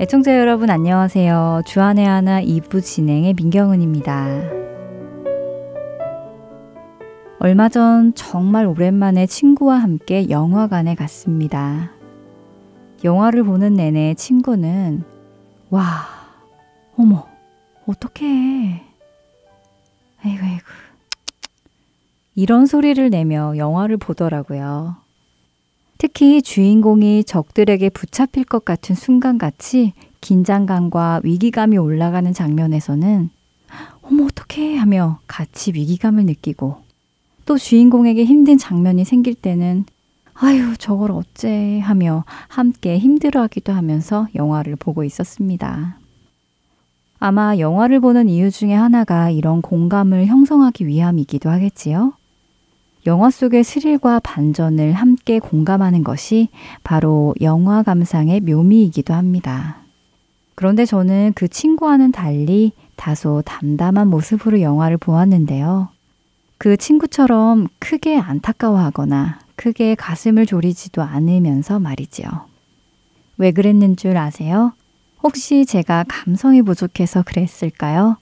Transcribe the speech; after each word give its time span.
애청자 0.00 0.38
여러분 0.38 0.70
안녕하세요. 0.70 1.62
주안의 1.66 2.06
하나 2.06 2.40
2부 2.40 2.80
진행의 2.84 3.34
민경은입니다. 3.34 4.48
얼마 7.40 7.68
전 7.68 8.14
정말 8.14 8.66
오랜만에 8.66 9.26
친구와 9.26 9.78
함께 9.78 10.30
영화관에 10.30 10.94
갔습니다. 10.94 11.90
영화를 13.02 13.42
보는 13.42 13.74
내내 13.74 14.14
친구는 14.14 15.02
와, 15.68 15.82
어머, 16.96 17.26
어떡해. 17.88 18.80
아이고, 20.22 20.44
아이고. 20.44 20.64
이런 22.36 22.66
소리를 22.66 23.10
내며 23.10 23.56
영화를 23.56 23.96
보더라고요. 23.96 25.07
특히 25.98 26.40
주인공이 26.42 27.24
적들에게 27.24 27.90
붙잡힐 27.90 28.44
것 28.44 28.64
같은 28.64 28.94
순간같이 28.94 29.94
긴장감과 30.20 31.22
위기감이 31.24 31.76
올라가는 31.76 32.32
장면에서는 32.32 33.30
어머 34.02 34.24
어떡해 34.24 34.76
하며 34.76 35.18
같이 35.26 35.72
위기감을 35.72 36.24
느끼고 36.26 36.76
또 37.44 37.58
주인공에게 37.58 38.24
힘든 38.24 38.58
장면이 38.58 39.04
생길 39.04 39.34
때는 39.34 39.86
아유 40.34 40.76
저걸 40.78 41.10
어째 41.10 41.80
하며 41.80 42.24
함께 42.46 42.96
힘들어하기도 42.98 43.72
하면서 43.72 44.28
영화를 44.36 44.76
보고 44.76 45.02
있었습니다. 45.02 45.98
아마 47.18 47.58
영화를 47.58 47.98
보는 47.98 48.28
이유 48.28 48.52
중에 48.52 48.72
하나가 48.72 49.30
이런 49.30 49.60
공감을 49.60 50.26
형성하기 50.26 50.86
위함이기도 50.86 51.50
하겠지요. 51.50 52.12
영화 53.08 53.30
속의 53.30 53.64
스릴과 53.64 54.20
반전을 54.20 54.92
함께 54.92 55.38
공감하는 55.38 56.04
것이 56.04 56.48
바로 56.84 57.34
영화 57.40 57.82
감상의 57.82 58.40
묘미이기도 58.40 59.14
합니다. 59.14 59.78
그런데 60.54 60.84
저는 60.84 61.32
그 61.34 61.48
친구와는 61.48 62.12
달리 62.12 62.72
다소 62.96 63.42
담담한 63.46 64.08
모습으로 64.08 64.60
영화를 64.60 64.98
보았는데요. 64.98 65.88
그 66.58 66.76
친구처럼 66.76 67.68
크게 67.78 68.18
안타까워하거나 68.18 69.38
크게 69.56 69.94
가슴을 69.94 70.44
졸이지도 70.44 71.00
않으면서 71.00 71.78
말이지요. 71.78 72.28
왜 73.38 73.52
그랬는 73.52 73.96
줄 73.96 74.18
아세요? 74.18 74.74
혹시 75.22 75.64
제가 75.64 76.04
감성이 76.06 76.60
부족해서 76.60 77.22
그랬을까요? 77.22 78.18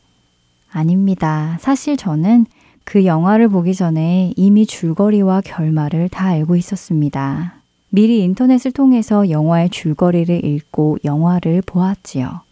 아닙니다. 0.70 1.56
사실 1.60 1.96
저는 1.96 2.46
그 2.86 3.04
영화를 3.04 3.48
보기 3.48 3.74
전에 3.74 4.32
이미 4.36 4.64
줄거리와 4.64 5.40
결말을 5.40 6.08
다 6.08 6.26
알고 6.28 6.54
있었습니다. 6.54 7.54
미리 7.90 8.22
인터넷을 8.22 8.70
통해서 8.70 9.28
영화의 9.28 9.70
줄거리를 9.70 10.44
읽고 10.44 10.98
영화를 11.04 11.62
보았지요. 11.66 12.42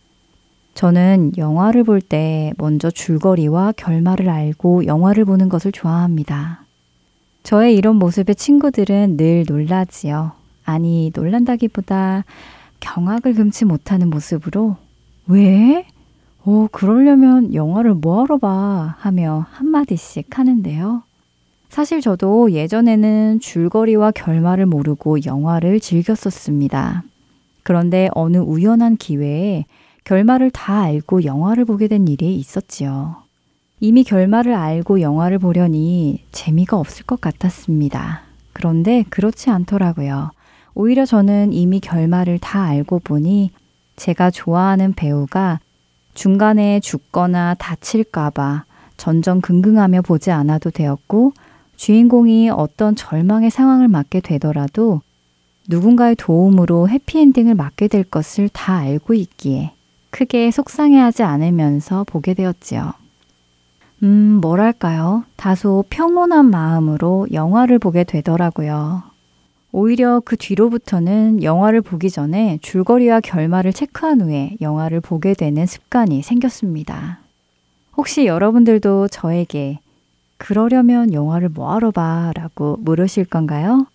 저는 0.74 1.34
영화를 1.36 1.84
볼 1.84 2.00
때 2.00 2.52
먼저 2.58 2.90
줄거리와 2.90 3.74
결말을 3.76 4.28
알고 4.28 4.86
영화를 4.86 5.24
보는 5.24 5.48
것을 5.48 5.70
좋아합니다. 5.70 6.64
저의 7.44 7.76
이런 7.76 7.96
모습에 7.96 8.34
친구들은 8.34 9.16
늘 9.16 9.44
놀라지요. 9.46 10.32
아니, 10.64 11.12
놀란다기보다 11.14 12.24
경악을 12.80 13.34
금치 13.34 13.64
못하는 13.64 14.10
모습으로 14.10 14.76
왜? 15.28 15.86
오, 16.46 16.68
그러려면 16.70 17.54
영화를 17.54 17.94
뭐하러 17.94 18.36
봐 18.36 18.96
하며 18.98 19.46
한마디씩 19.50 20.38
하는데요. 20.38 21.02
사실 21.70 22.02
저도 22.02 22.52
예전에는 22.52 23.40
줄거리와 23.40 24.10
결말을 24.10 24.66
모르고 24.66 25.24
영화를 25.24 25.80
즐겼었습니다. 25.80 27.02
그런데 27.62 28.10
어느 28.14 28.36
우연한 28.36 28.96
기회에 28.96 29.64
결말을 30.04 30.50
다 30.50 30.82
알고 30.82 31.24
영화를 31.24 31.64
보게 31.64 31.88
된 31.88 32.06
일이 32.06 32.36
있었지요. 32.36 33.16
이미 33.80 34.04
결말을 34.04 34.54
알고 34.54 35.00
영화를 35.00 35.38
보려니 35.38 36.24
재미가 36.30 36.78
없을 36.78 37.06
것 37.06 37.22
같았습니다. 37.22 38.20
그런데 38.52 39.02
그렇지 39.08 39.48
않더라고요. 39.48 40.30
오히려 40.74 41.06
저는 41.06 41.54
이미 41.54 41.80
결말을 41.80 42.38
다 42.38 42.62
알고 42.64 42.98
보니 43.00 43.50
제가 43.96 44.30
좋아하는 44.30 44.92
배우가 44.92 45.60
중간에 46.14 46.80
죽거나 46.80 47.54
다칠까봐 47.58 48.64
전전긍긍하며 48.96 50.02
보지 50.02 50.30
않아도 50.30 50.70
되었고 50.70 51.32
주인공이 51.76 52.50
어떤 52.50 52.94
절망의 52.94 53.50
상황을 53.50 53.88
맞게 53.88 54.20
되더라도 54.20 55.02
누군가의 55.68 56.14
도움으로 56.16 56.88
해피엔딩을 56.88 57.54
맞게 57.54 57.88
될 57.88 58.04
것을 58.04 58.48
다 58.48 58.76
알고 58.76 59.14
있기에 59.14 59.72
크게 60.10 60.50
속상해하지 60.50 61.24
않으면서 61.24 62.04
보게 62.04 62.34
되었지요. 62.34 62.92
음, 64.02 64.38
뭐랄까요. 64.40 65.24
다소 65.36 65.84
평온한 65.88 66.50
마음으로 66.50 67.26
영화를 67.32 67.78
보게 67.78 68.04
되더라고요. 68.04 69.02
오히려 69.76 70.22
그 70.24 70.36
뒤로부터는 70.36 71.42
영화를 71.42 71.80
보기 71.80 72.08
전에 72.08 72.60
줄거리와 72.62 73.18
결말을 73.18 73.72
체크한 73.72 74.20
후에 74.20 74.56
영화를 74.60 75.00
보게 75.00 75.34
되는 75.34 75.66
습관이 75.66 76.22
생겼습니다. 76.22 77.18
혹시 77.96 78.24
여러분들도 78.24 79.08
저에게 79.08 79.80
그러려면 80.36 81.12
영화를 81.12 81.48
뭐하러 81.48 81.90
봐? 81.90 82.30
라고 82.36 82.76
물으실 82.82 83.24
건가요? 83.24 83.88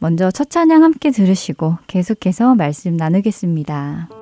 먼저 0.00 0.30
첫 0.30 0.50
찬양 0.50 0.82
함께 0.82 1.10
들으시고 1.10 1.78
계속해서 1.86 2.54
말씀 2.54 2.98
나누겠습니다. 2.98 4.19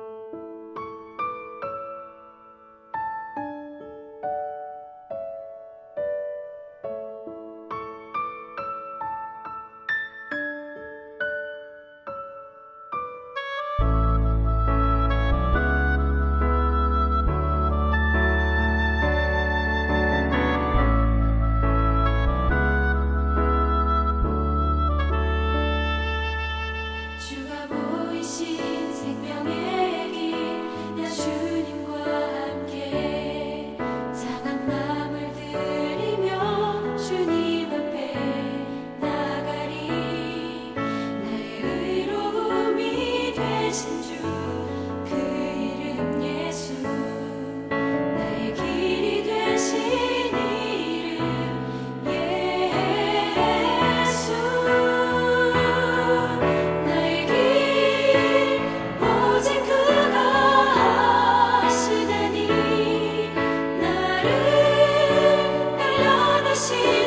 주 66.69 66.98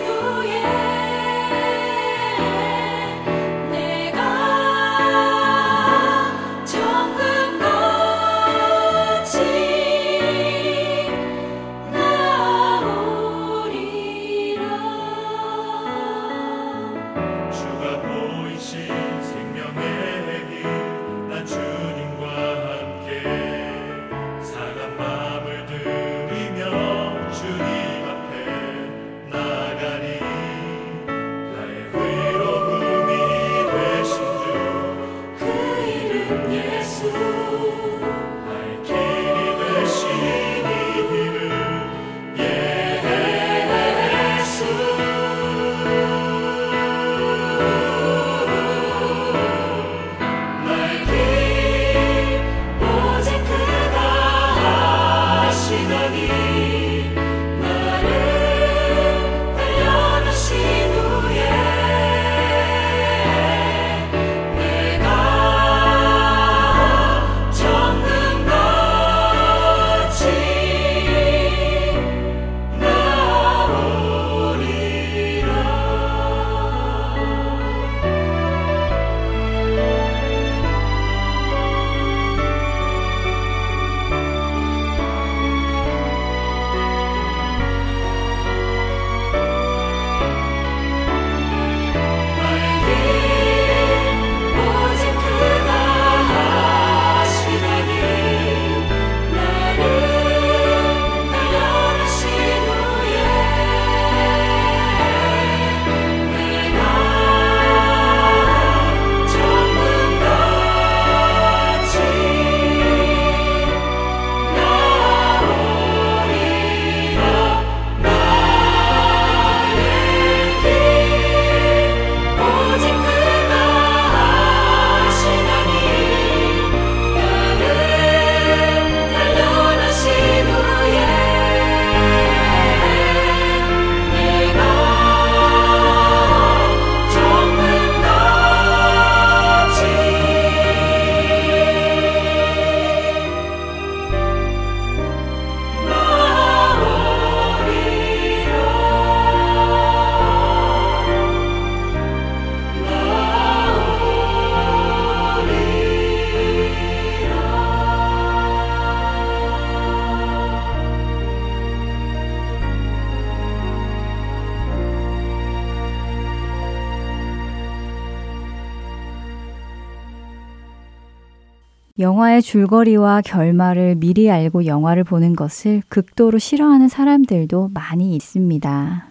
영화의 172.32 172.40
줄거리와 172.43 173.20
결말을 173.20 173.96
미리 173.96 174.31
알고 174.31 174.64
영화를 174.64 175.05
보는 175.05 175.37
것을 175.37 175.82
극도로 175.88 176.38
싫어하는 176.38 176.88
사람들도 176.88 177.70
많이 177.75 178.17
있습니다. 178.17 179.06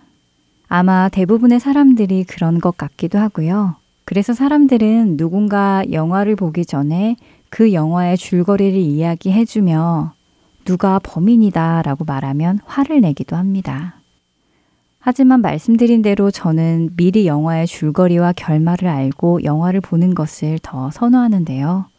아마 0.68 1.10
대부분의 1.10 1.60
사람들이 1.60 2.24
그런 2.24 2.60
것 2.60 2.78
같기도 2.78 3.20
하고요. 3.20 3.76
그래서 4.06 4.34
사람들은 4.34 5.18
누군가 5.18 5.84
영화를 5.92 6.36
보기 6.36 6.66
전에 6.66 7.16
그 7.50 7.74
영화의 7.74 8.18
줄거리를 8.18 8.74
이야기해주며 8.80 10.14
누가 10.66 10.98
범인이다 10.98 11.84
라고 11.84 12.06
말하면 12.06 12.60
화를 12.66 13.02
내기도 13.02 13.36
합니다. 13.36 14.02
하지만 15.00 15.42
말씀드린 15.42 16.02
대로 16.02 16.32
저는 16.32 16.92
미리 16.98 17.28
영화의 17.28 17.68
줄거리와 17.68 18.34
결말을 18.34 18.88
알고 18.88 19.44
영화를 19.44 19.82
보는 19.82 20.16
것을 20.16 20.58
더 20.64 20.90
선호하는데요. 20.90 21.91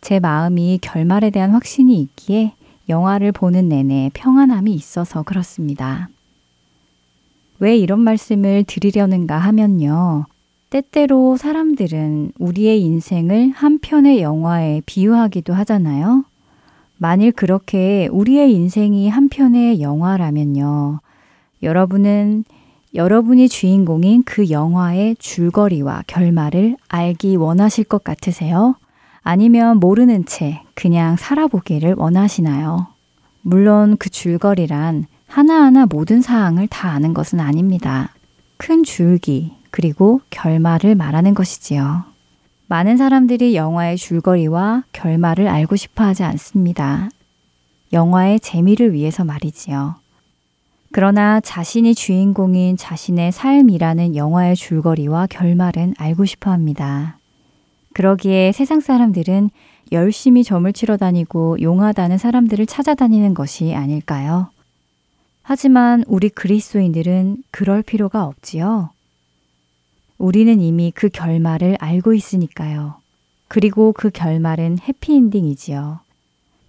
제 0.00 0.18
마음이 0.18 0.78
결말에 0.80 1.30
대한 1.30 1.50
확신이 1.50 2.00
있기에 2.00 2.52
영화를 2.88 3.32
보는 3.32 3.68
내내 3.68 4.10
평안함이 4.14 4.72
있어서 4.72 5.22
그렇습니다. 5.22 6.08
왜 7.58 7.76
이런 7.76 8.00
말씀을 8.00 8.64
드리려는가 8.66 9.38
하면요. 9.38 10.26
때때로 10.70 11.36
사람들은 11.36 12.32
우리의 12.38 12.80
인생을 12.82 13.50
한 13.50 13.78
편의 13.78 14.22
영화에 14.22 14.82
비유하기도 14.86 15.52
하잖아요. 15.52 16.24
만일 16.96 17.32
그렇게 17.32 18.08
우리의 18.10 18.54
인생이 18.54 19.08
한 19.08 19.28
편의 19.28 19.80
영화라면요. 19.80 21.00
여러분은 21.62 22.44
여러분이 22.94 23.48
주인공인 23.48 24.22
그 24.24 24.50
영화의 24.50 25.16
줄거리와 25.18 26.04
결말을 26.06 26.76
알기 26.88 27.36
원하실 27.36 27.84
것 27.84 28.02
같으세요? 28.02 28.74
아니면 29.22 29.78
모르는 29.78 30.24
채 30.24 30.62
그냥 30.74 31.16
살아보기를 31.16 31.94
원하시나요? 31.96 32.88
물론 33.42 33.96
그 33.98 34.10
줄거리란 34.10 35.06
하나하나 35.26 35.86
모든 35.86 36.22
사항을 36.22 36.66
다 36.68 36.90
아는 36.90 37.14
것은 37.14 37.40
아닙니다. 37.40 38.14
큰 38.56 38.82
줄기, 38.82 39.52
그리고 39.70 40.20
결말을 40.30 40.94
말하는 40.94 41.34
것이지요. 41.34 42.04
많은 42.66 42.96
사람들이 42.96 43.54
영화의 43.54 43.96
줄거리와 43.96 44.84
결말을 44.92 45.48
알고 45.48 45.76
싶어 45.76 46.04
하지 46.04 46.24
않습니다. 46.24 47.08
영화의 47.92 48.40
재미를 48.40 48.92
위해서 48.92 49.24
말이지요. 49.24 49.96
그러나 50.92 51.40
자신이 51.40 51.94
주인공인 51.94 52.76
자신의 52.76 53.30
삶이라는 53.30 54.16
영화의 54.16 54.56
줄거리와 54.56 55.28
결말은 55.28 55.94
알고 55.98 56.24
싶어 56.24 56.50
합니다. 56.50 57.19
그러기에 58.00 58.52
세상 58.52 58.80
사람들은 58.80 59.50
열심히 59.92 60.42
점을 60.42 60.72
치러 60.72 60.96
다니고 60.96 61.60
용하다는 61.60 62.16
사람들을 62.16 62.64
찾아다니는 62.64 63.34
것이 63.34 63.74
아닐까요? 63.74 64.48
하지만 65.42 66.04
우리 66.06 66.30
그리스도인들은 66.30 67.42
그럴 67.50 67.82
필요가 67.82 68.24
없지요. 68.24 68.88
우리는 70.16 70.62
이미 70.62 70.92
그 70.94 71.10
결말을 71.10 71.76
알고 71.78 72.14
있으니까요. 72.14 72.94
그리고 73.48 73.92
그 73.92 74.08
결말은 74.08 74.78
해피엔딩이지요. 74.78 76.00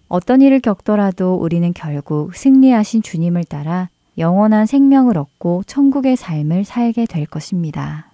어떤 0.10 0.42
일을 0.42 0.60
겪더라도 0.60 1.36
우리는 1.36 1.72
결국 1.72 2.36
승리하신 2.36 3.04
주님을 3.04 3.46
따라 3.46 3.88
영원한 4.18 4.66
생명을 4.66 5.18
얻고 5.18 5.64
천국의 5.66 6.18
삶을 6.18 6.66
살게 6.66 7.06
될 7.06 7.26
것입니다. 7.26 8.11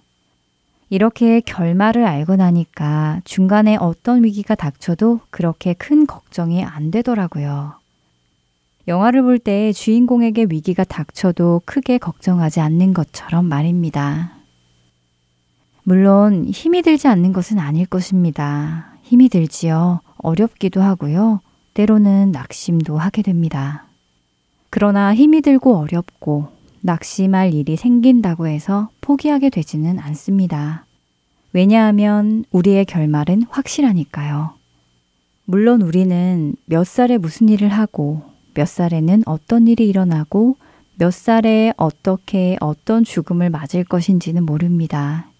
이렇게 0.90 1.40
결말을 1.40 2.04
알고 2.06 2.36
나니까 2.36 3.20
중간에 3.24 3.76
어떤 3.76 4.24
위기가 4.24 4.54
닥쳐도 4.54 5.20
그렇게 5.30 5.74
큰 5.74 6.06
걱정이 6.06 6.64
안 6.64 6.90
되더라고요. 6.90 7.74
영화를 8.86 9.22
볼 9.22 9.38
때 9.38 9.70
주인공에게 9.72 10.46
위기가 10.48 10.82
닥쳐도 10.84 11.62
크게 11.66 11.98
걱정하지 11.98 12.60
않는 12.60 12.94
것처럼 12.94 13.44
말입니다. 13.44 14.32
물론 15.82 16.46
힘이 16.46 16.82
들지 16.82 17.06
않는 17.06 17.32
것은 17.34 17.58
아닐 17.58 17.84
것입니다. 17.86 18.94
힘이 19.02 19.28
들지요. 19.28 20.00
어렵기도 20.18 20.80
하고요. 20.80 21.40
때로는 21.74 22.32
낙심도 22.32 22.98
하게 22.98 23.22
됩니다. 23.22 23.86
그러나 24.70 25.14
힘이 25.14 25.42
들고 25.42 25.76
어렵고 25.76 26.48
낙심할 26.80 27.54
일이 27.54 27.76
생긴다고 27.76 28.46
해서 28.46 28.90
포기하게 29.00 29.50
되지는 29.50 29.98
않습니다. 29.98 30.84
왜냐하면 31.52 32.44
우리의 32.50 32.84
결말은 32.84 33.42
확실하니까요. 33.48 34.54
물론 35.44 35.82
우리는 35.82 36.54
몇 36.66 36.86
살에 36.86 37.18
무슨 37.18 37.48
일을 37.48 37.68
하고 37.68 38.22
몇 38.54 38.68
살에는 38.68 39.22
어떤 39.26 39.66
일이 39.66 39.88
일어나고 39.88 40.56
몇 40.96 41.12
살에 41.12 41.72
어떻게 41.76 42.56
어떤 42.60 43.04
죽음을 43.04 43.50
맞을 43.50 43.84
것인지는 43.84 44.44
모릅니다. 44.44 45.30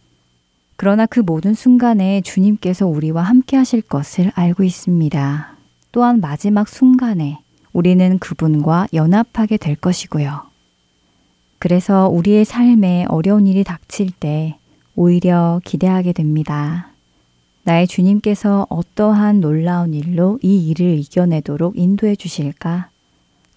그러나 0.76 1.07
그 1.07 1.21
모든 1.21 1.54
순간에 1.54 2.21
주님께서 2.21 2.87
우리와 2.87 3.23
함께 3.23 3.57
하실 3.57 3.83
것을 3.83 4.30
알고 4.35 4.62
있습니다. 4.62 5.57
또한 5.90 6.21
마지막 6.21 6.68
순간에 6.68 7.40
우리는 7.73 8.18
그분과 8.18 8.88
연합하게 8.92 9.57
될 9.57 9.75
것이고요. 9.75 10.48
그래서 11.59 12.09
우리의 12.09 12.45
삶에 12.45 13.07
어려운 13.09 13.47
일이 13.47 13.65
닥칠 13.65 14.11
때 14.11 14.57
오히려 14.95 15.61
기대하게 15.65 16.12
됩니다. 16.12 16.91
나의 17.65 17.87
주님께서 17.87 18.67
어떠한 18.71 19.41
놀라운 19.41 19.93
일로 19.93 20.38
이 20.43 20.69
일을 20.69 20.99
이겨내도록 20.99 21.77
인도해 21.77 22.17
주실까? 22.17 22.88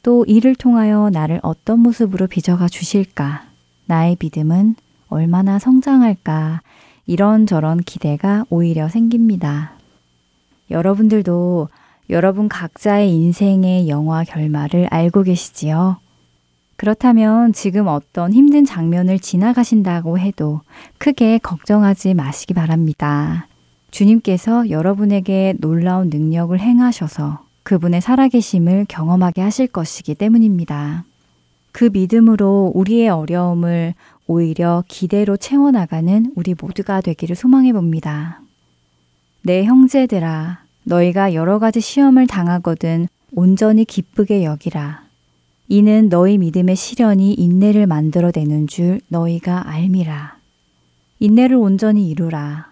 또 0.03 0.25
이를 0.25 0.55
통하여 0.55 1.09
나를 1.11 1.39
어떤 1.43 1.79
모습으로 1.79 2.27
빚어가 2.27 2.67
주실까? 2.67 3.45
나의 3.85 4.17
믿음은 4.19 4.75
얼마나 5.09 5.59
성장할까? 5.59 6.61
이런저런 7.05 7.79
기대가 7.81 8.45
오히려 8.49 8.89
생깁니다. 8.89 9.73
여러분들도 10.69 11.69
여러분 12.09 12.49
각자의 12.49 13.13
인생의 13.13 13.87
영화 13.89 14.23
결말을 14.23 14.87
알고 14.89 15.23
계시지요? 15.23 15.97
그렇다면 16.81 17.53
지금 17.53 17.85
어떤 17.85 18.33
힘든 18.33 18.65
장면을 18.65 19.19
지나가신다고 19.19 20.17
해도 20.17 20.61
크게 20.97 21.37
걱정하지 21.37 22.15
마시기 22.15 22.55
바랍니다. 22.55 23.45
주님께서 23.91 24.71
여러분에게 24.71 25.53
놀라운 25.59 26.09
능력을 26.09 26.59
행하셔서 26.59 27.45
그분의 27.61 28.01
살아계심을 28.01 28.87
경험하게 28.89 29.41
하실 29.41 29.67
것이기 29.67 30.15
때문입니다. 30.15 31.05
그 31.71 31.91
믿음으로 31.93 32.71
우리의 32.73 33.09
어려움을 33.09 33.93
오히려 34.25 34.83
기대로 34.87 35.37
채워나가는 35.37 36.33
우리 36.35 36.55
모두가 36.59 37.01
되기를 37.01 37.35
소망해 37.35 37.73
봅니다. 37.73 38.41
내 39.43 39.65
형제들아, 39.65 40.63
너희가 40.85 41.35
여러 41.35 41.59
가지 41.59 41.79
시험을 41.79 42.25
당하거든 42.25 43.07
온전히 43.33 43.85
기쁘게 43.85 44.43
여기라. 44.43 45.10
이는 45.73 46.09
너희 46.09 46.37
믿음의 46.37 46.75
시련이 46.75 47.33
인내를 47.35 47.87
만들어내는 47.87 48.67
줄 48.67 48.99
너희가 49.07 49.69
알미라. 49.69 50.35
인내를 51.19 51.55
온전히 51.55 52.09
이루라. 52.09 52.67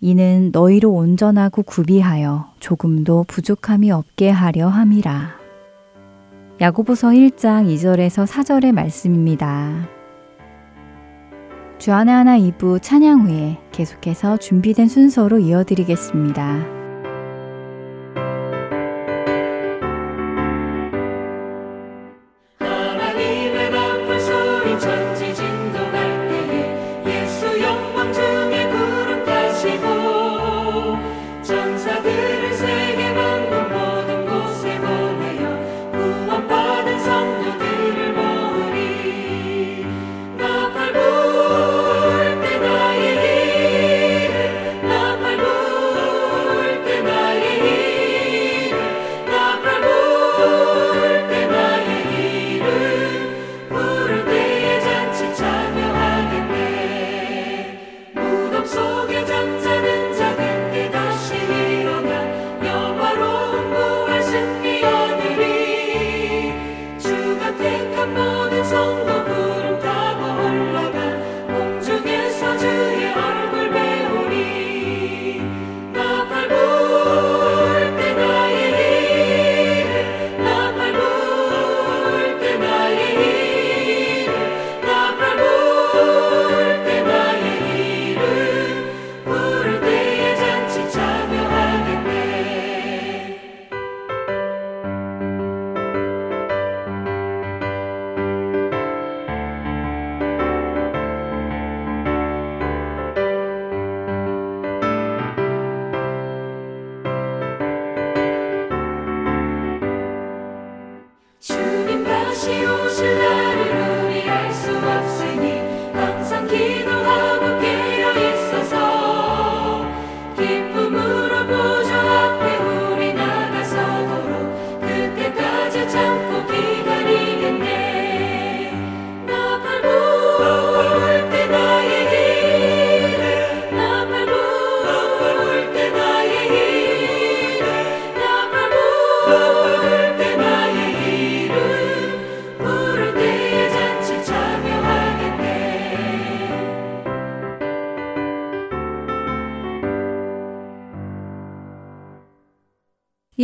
이는 0.00 0.48
너희로 0.50 0.90
온전하고 0.90 1.62
구비하여 1.62 2.50
조금도 2.58 3.26
부족함이 3.28 3.90
없게 3.90 4.30
하려 4.30 4.68
함이라. 4.68 5.34
야고보서 6.58 7.08
1장 7.08 7.66
2절에서 7.66 8.26
4절의 8.26 8.72
말씀입니다. 8.72 9.86
주안의 11.76 12.14
하나 12.14 12.38
2부 12.38 12.80
찬양 12.80 13.26
후에 13.26 13.58
계속해서 13.72 14.38
준비된 14.38 14.88
순서로 14.88 15.38
이어드리겠습니다. 15.38 16.81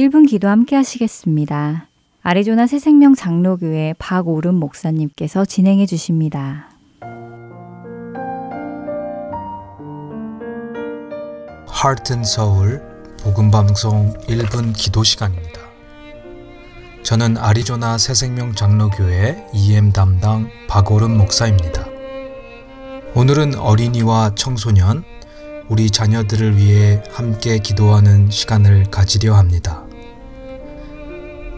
1분 0.09 0.27
기도 0.27 0.49
함께 0.49 0.75
하시겠습니다. 0.75 1.87
아리조나 2.23 2.67
새생명 2.67 3.15
장로교회 3.15 3.95
박오름 3.99 4.55
목사님께서 4.55 5.45
진행해 5.45 5.85
주십니다. 5.85 6.71
하튼 11.67 12.25
서울 12.25 12.83
복음 13.23 13.51
방송 13.51 14.15
1분 14.21 14.75
기도 14.75 15.05
시간입니다. 15.05 15.61
저는 17.03 17.37
아리조나 17.37 17.99
새생명 17.99 18.55
장로교회 18.55 19.49
EM 19.53 19.93
담당 19.93 20.49
박오름 20.69 21.19
목사입니다. 21.19 21.87
오늘은 23.15 23.57
어린이와 23.57 24.33
청소년, 24.37 25.05
우리 25.69 25.91
자녀들을 25.91 26.57
위해 26.57 27.03
함께 27.11 27.59
기도하는 27.59 28.31
시간을 28.31 28.91
가지려 28.91 29.35
합니다. 29.35 29.88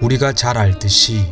우리가 0.00 0.32
잘 0.32 0.56
알듯이 0.56 1.26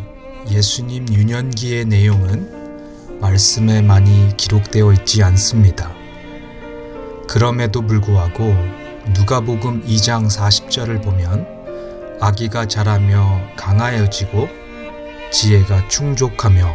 예수님 0.51 1.07
유년기의 1.11 1.87
내용은 1.87 3.19
말씀에 3.19 3.81
많이 3.81 4.37
기록되어 4.37 4.93
있지 4.93 5.23
않습니다. 5.23 5.91
그럼에도 7.27 7.81
불구하고 7.81 8.55
누가복음 9.15 9.87
2장 9.87 10.31
40절을 10.31 11.03
보면 11.03 11.47
아기가 12.21 12.67
자라며 12.67 13.41
강하여지고 13.57 14.49
지혜가 15.33 15.89
충족하며 15.89 16.75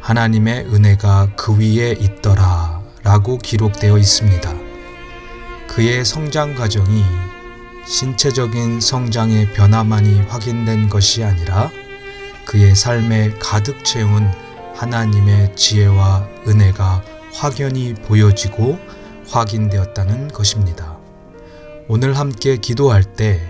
하나님의 0.00 0.66
은혜가 0.72 1.34
그 1.36 1.58
위에 1.58 1.92
있더라 2.00 2.80
라고 3.02 3.36
기록되어 3.36 3.98
있습니다. 3.98 4.54
그의 5.68 6.04
성장 6.06 6.54
과정이 6.54 7.04
신체적인 7.86 8.80
성장의 8.80 9.52
변화만이 9.52 10.22
확인된 10.22 10.88
것이 10.88 11.24
아니라 11.24 11.70
그의 12.44 12.74
삶에 12.74 13.34
가득 13.38 13.84
채운 13.84 14.30
하나님의 14.74 15.54
지혜와 15.56 16.26
은혜가 16.46 17.02
확연히 17.32 17.94
보여지고 17.94 18.78
확인되었다는 19.28 20.28
것입니다. 20.28 20.98
오늘 21.88 22.18
함께 22.18 22.56
기도할 22.56 23.04
때 23.04 23.40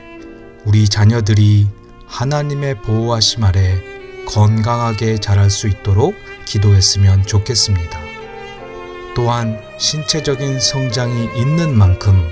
우리 0.65 0.89
자녀들이 0.89 1.69
하나님의 2.07 2.83
보호하심 2.83 3.45
아래 3.45 3.79
건강하게 4.27 5.19
자랄 5.19 5.51
수 5.51 5.69
있도록 5.69 6.15
기도했으면 6.45 7.25
좋겠습니다. 7.25 7.99
또한 9.15 9.61
신체적인 9.79 10.61
성장이 10.61 11.31
있는 11.37 11.77
만큼 11.77 12.29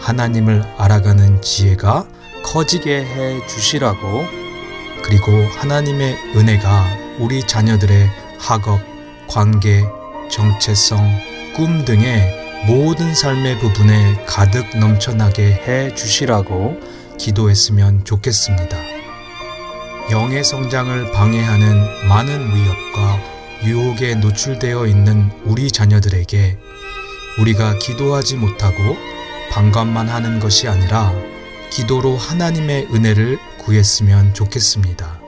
하나님을 0.00 0.64
알아가는 0.78 1.42
지혜가 1.42 2.06
커지게 2.42 3.04
해 3.04 3.46
주시라고 3.46 4.24
그리고 5.04 5.32
하나님의 5.58 6.16
은혜가 6.34 6.84
우리 7.18 7.46
자녀들의 7.46 8.08
학업, 8.38 8.80
관계, 9.28 9.84
정체성, 10.30 11.06
꿈 11.54 11.84
등의 11.84 12.66
모든 12.66 13.14
삶의 13.14 13.58
부분에 13.58 14.24
가득 14.26 14.76
넘쳐나게 14.78 15.52
해 15.52 15.94
주시라고 15.94 16.80
기도했으면 17.18 18.04
좋겠습니다. 18.04 18.76
영의 20.10 20.42
성장을 20.42 21.12
방해하는 21.12 22.08
많은 22.08 22.54
위협과 22.54 23.20
유혹에 23.64 24.14
노출되어 24.14 24.86
있는 24.86 25.30
우리 25.44 25.70
자녀들에게 25.70 26.58
우리가 27.38 27.78
기도하지 27.78 28.36
못하고 28.36 28.96
방관만 29.50 30.08
하는 30.08 30.38
것이 30.38 30.68
아니라 30.68 31.12
기도로 31.70 32.16
하나님의 32.16 32.86
은혜를 32.94 33.38
구했으면 33.58 34.32
좋겠습니다. 34.32 35.20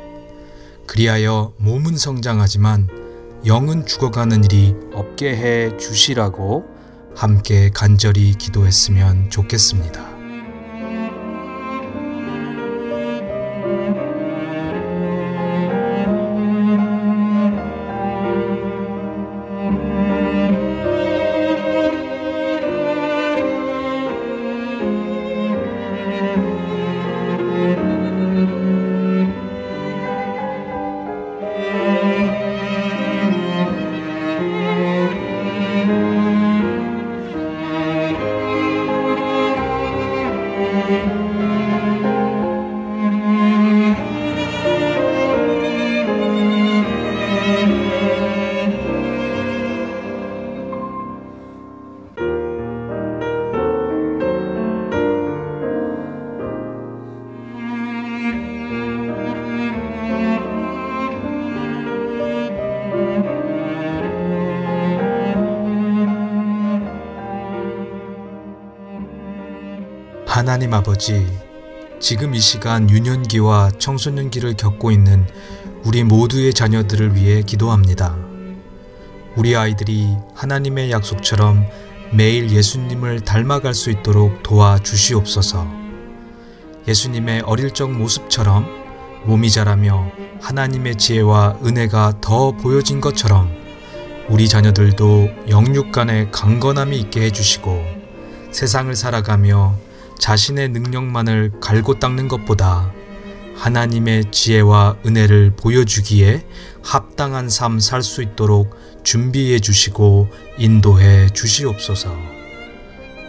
그리하여 0.87 1.53
몸은 1.59 1.97
성장하지만 1.97 2.89
영은 3.47 3.85
죽어가는 3.85 4.45
일이 4.45 4.77
없게 4.95 5.37
해 5.37 5.77
주시라고 5.77 6.65
함께 7.17 7.71
간절히 7.75 8.35
기도했으면 8.35 9.29
좋겠습니다. 9.29 10.12
하나님 70.53 70.75
아버지, 70.75 71.27
지금 71.99 72.35
이 72.35 72.39
시간 72.39 72.91
유년기와 72.91 73.71
청소년기를 73.79 74.53
겪고 74.59 74.91
있는 74.91 75.27
우리 75.83 76.05
모두의 76.05 76.53
자녀들을 76.53 77.17
위해 77.17 77.41
기도합니다. 77.41 78.15
우리 79.35 79.57
아이들이 79.57 80.15
하나님의 80.35 80.91
약속처럼 80.91 81.67
매일 82.13 82.51
예수님을 82.51 83.23
닮아갈 83.23 83.73
수 83.73 83.91
있도록 83.91 84.43
도와주시옵소서. 84.43 85.67
예수님의 86.87 87.45
어릴 87.47 87.71
적 87.71 87.91
모습처럼 87.91 88.67
몸이 89.25 89.51
자라며 89.51 90.13
하나님의 90.43 90.97
지혜와 90.97 91.61
은혜가 91.65 92.19
더 92.21 92.53
보여진 92.53 93.01
것처럼 93.01 93.51
우리 94.29 94.47
자녀들도 94.51 95.31
영육 95.49 95.93
간의 95.93 96.31
강건함이 96.31 96.99
있게 96.99 97.23
해주시고 97.23 97.83
세상을 98.51 98.95
살아가며 98.95 99.92
자신의 100.23 100.69
능력만을 100.69 101.59
갈고 101.61 101.99
닦는 101.99 102.29
것보다 102.29 102.93
하나님의 103.57 104.31
지혜와 104.31 104.99
은혜를 105.05 105.55
보여주기에 105.57 106.47
합당한 106.85 107.49
삶 107.49 107.81
살 107.81 108.05
수 108.05 108.23
있도록 108.23 108.77
준비해 109.03 109.59
주시고 109.59 110.29
인도해 110.59 111.29
주시옵소서. 111.31 112.17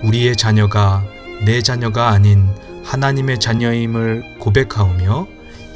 우리의 0.04 0.36
자녀가 0.36 1.04
내 1.44 1.64
자녀가 1.64 2.10
아닌 2.10 2.48
하나님의 2.84 3.40
자녀임을 3.40 4.38
고백하오며 4.40 5.28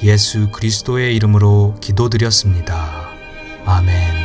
예수 0.04 0.52
그리스도의 0.52 1.16
이름으로 1.16 1.78
기도드렸습니다. 1.82 3.10
아멘. 3.66 4.17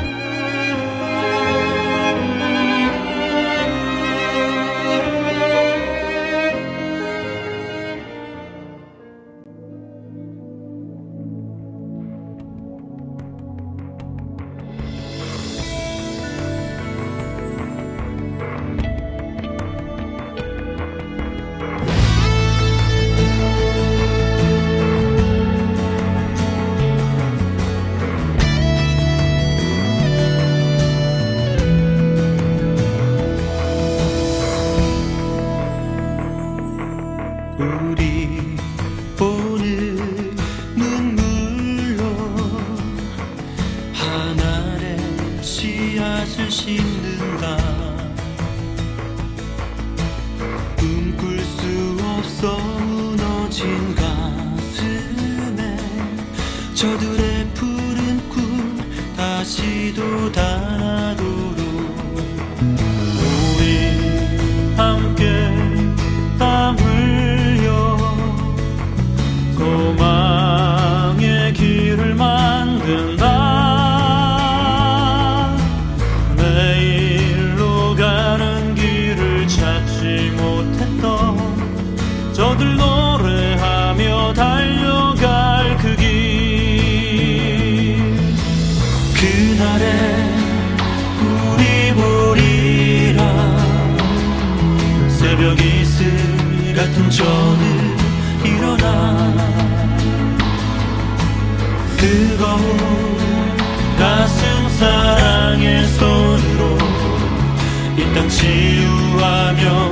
치유하며 108.43 109.92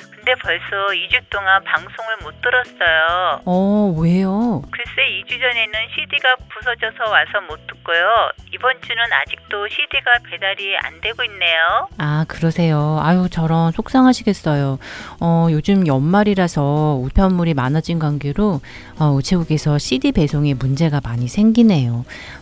근데 0.21 0.35
벌써 0.35 0.93
2주 0.93 1.19
동안 1.31 1.63
방송을 1.63 2.17
못 2.21 2.39
들었어요. 2.41 3.41
어, 3.43 3.95
왜요? 3.97 4.61
글쎄 4.69 5.01
2주 5.25 5.39
전에는 5.39 5.73
CD가 5.95 6.35
부서져서 6.47 7.09
와서 7.11 7.41
못 7.49 7.65
듣고요. 7.65 8.29
이번 8.53 8.79
주는 8.81 9.01
아직도 9.11 9.67
CD가 9.67 10.11
배달이 10.29 10.77
안 10.83 11.01
되고 11.01 11.23
있네요. 11.23 11.89
아, 11.97 12.25
그러세요. 12.27 12.99
아유, 13.01 13.29
저런 13.31 13.71
속상하시겠어요. 13.71 14.77
어, 15.21 15.47
요즘 15.49 15.87
연말이라서 15.87 16.99
우편물이 17.01 17.55
많아진 17.55 17.97
관계로 17.97 18.61
어, 18.99 19.05
우체국에서 19.13 19.79
CD 19.79 20.11
배송에 20.11 20.53
문제가 20.53 21.01
많이 21.03 21.27
생기네요. 21.27 22.05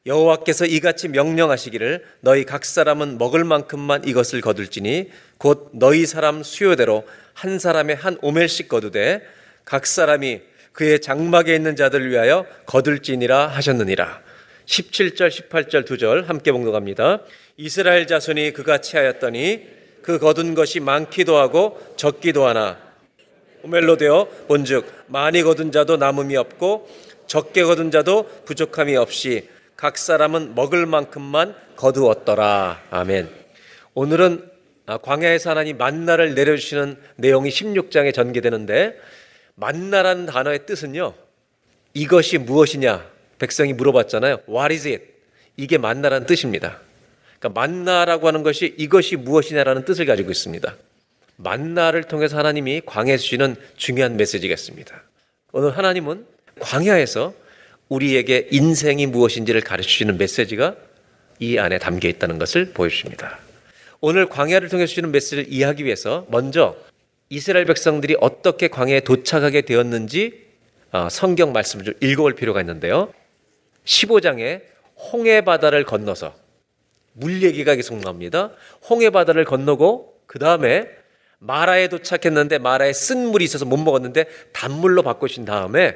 여호와께서 0.06 0.66
이같이 0.66 1.08
명령하시기를 1.08 2.06
너희 2.22 2.44
각 2.44 2.66
사람은 2.66 3.18
먹을 3.18 3.44
만큼만 3.46 4.04
이것을 4.08 4.42
거둘지니 4.42 5.10
곧 5.40 5.70
너희 5.74 6.06
사람 6.06 6.44
수요대로 6.44 7.04
한 7.34 7.60
사람의 7.60 7.96
한 7.96 8.18
오멜씩 8.22 8.68
거두되 8.68 9.22
각 9.66 9.86
사람이 9.86 10.42
그의 10.74 11.02
장막에 11.02 11.54
있는 11.56 11.76
자들을 11.76 12.10
위하여 12.10 12.46
거둘지니라 12.66 13.48
하셨느니라. 13.48 14.22
17절 14.66 15.30
18절 15.30 15.86
두 15.86 15.98
절 15.98 16.30
함께 16.30 16.52
봉독합니다. 16.52 17.20
이스라엘 17.58 18.08
자손이 18.08 18.54
그같이 18.54 18.96
하였더니 18.96 19.68
그 20.02 20.18
거둔 20.18 20.56
것이 20.56 20.80
많기도 20.80 21.38
하고 21.38 21.80
적기도 21.98 22.48
하나 22.48 22.78
오멜로 23.64 23.98
되어 23.98 24.28
본즉 24.48 24.86
많이 25.08 25.44
거둔 25.44 25.72
자도 25.72 25.98
남음이 25.98 26.36
없고 26.38 26.90
적게 27.28 27.64
거둔 27.64 27.92
자도 27.92 28.28
부족함이 28.46 28.96
없이 28.96 29.48
각 29.76 29.98
사람은 29.98 30.56
먹을 30.56 30.86
만큼만 30.86 31.56
거두었더라. 31.76 32.82
아멘. 32.92 33.30
오늘은 33.94 34.46
아, 34.46 34.51
광야에서 34.98 35.52
하나님 35.52 35.78
만나를 35.78 36.36
내려주시는 36.36 36.98
내용이 37.18 37.50
16장에 37.50 38.14
전개되는데 38.14 39.00
만나라는 39.56 40.26
단어의 40.26 40.66
뜻은요. 40.66 41.14
이것이 41.94 42.38
무엇이냐? 42.38 43.06
백성이 43.40 43.74
물어봤잖아요. 43.74 44.42
What 44.48 44.74
is 44.74 44.88
it? 44.88 45.04
이게 45.58 45.78
만나라는 45.78 46.26
뜻입니다. 46.26 46.80
그러니까 47.40 47.60
만나라고 47.60 48.28
하는 48.28 48.44
것이 48.44 48.74
이것이 48.78 49.16
무엇이냐라는 49.16 49.86
뜻을 49.86 50.06
가지고 50.06 50.32
있습니다. 50.32 50.76
만나를 51.38 52.04
통해서 52.04 52.38
하나님이 52.38 52.82
광야에 52.86 53.18
주시는 53.18 53.56
중요한 53.76 54.16
메시지겠습니다. 54.16 55.04
오늘 55.52 55.76
하나님은 55.76 56.26
광야에서 56.60 57.34
우리에게 57.90 58.48
인생이 58.52 59.08
무엇인지를 59.08 59.62
가르쳐 59.62 59.90
주시는 59.90 60.18
메시지가 60.18 60.76
이 61.40 61.58
안에 61.58 61.80
담겨 61.80 62.08
있다는 62.08 62.38
것을 62.38 62.72
보여주십니다. 62.74 63.40
오늘 64.04 64.26
광야를 64.26 64.70
통해 64.70 64.88
주시는 64.88 65.12
메시지를 65.12 65.46
이해하기 65.48 65.86
위해서 65.86 66.26
먼저 66.30 66.76
이스라엘 67.30 67.66
백성들이 67.66 68.18
어떻게 68.20 68.68
광야에 68.68 69.02
도착하게 69.02 69.62
되었는지 69.62 70.42
어, 70.92 71.08
성경 71.10 71.54
말씀을 71.54 71.86
좀 71.86 71.94
읽어볼 72.02 72.34
필요가 72.34 72.60
있는데요. 72.62 73.14
15장에 73.86 74.64
홍해 74.96 75.42
바다를 75.42 75.86
건너서 75.86 76.36
물 77.14 77.44
얘기가 77.44 77.76
계속 77.76 78.00
나옵니다. 78.00 78.52
홍해 78.90 79.12
바다를 79.12 79.46
건너고 79.46 80.20
그 80.26 80.40
다음에 80.40 80.90
마라에 81.38 81.88
도착했는데 81.88 82.58
마라에 82.58 82.94
쓴 82.94 83.28
물이 83.28 83.46
있어서 83.46 83.66
못 83.66 83.78
먹었는데 83.78 84.26
단물로 84.52 85.04
바꾸신 85.04 85.46
다음에 85.46 85.96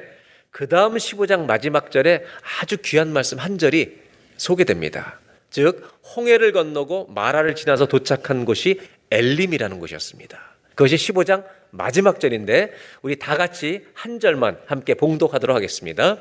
그 0.52 0.68
다음 0.68 0.94
15장 0.94 1.46
마지막 1.46 1.90
절에 1.90 2.24
아주 2.60 2.76
귀한 2.84 3.12
말씀 3.12 3.38
한 3.38 3.58
절이 3.58 3.98
소개됩니다. 4.36 5.18
즉 5.50 5.95
홍해를 6.14 6.52
건너고 6.52 7.08
마라를 7.14 7.54
지나서 7.54 7.86
도착한 7.86 8.44
곳이 8.44 8.80
엘림이라는 9.10 9.78
곳이었습니다. 9.78 10.38
그것이 10.70 10.96
15장 10.96 11.44
마지막 11.70 12.20
절인데 12.20 12.72
우리 13.02 13.18
다 13.18 13.36
같이 13.36 13.84
한 13.94 14.20
절만 14.20 14.58
함께 14.66 14.94
봉독하도록 14.94 15.54
하겠습니다. 15.54 16.18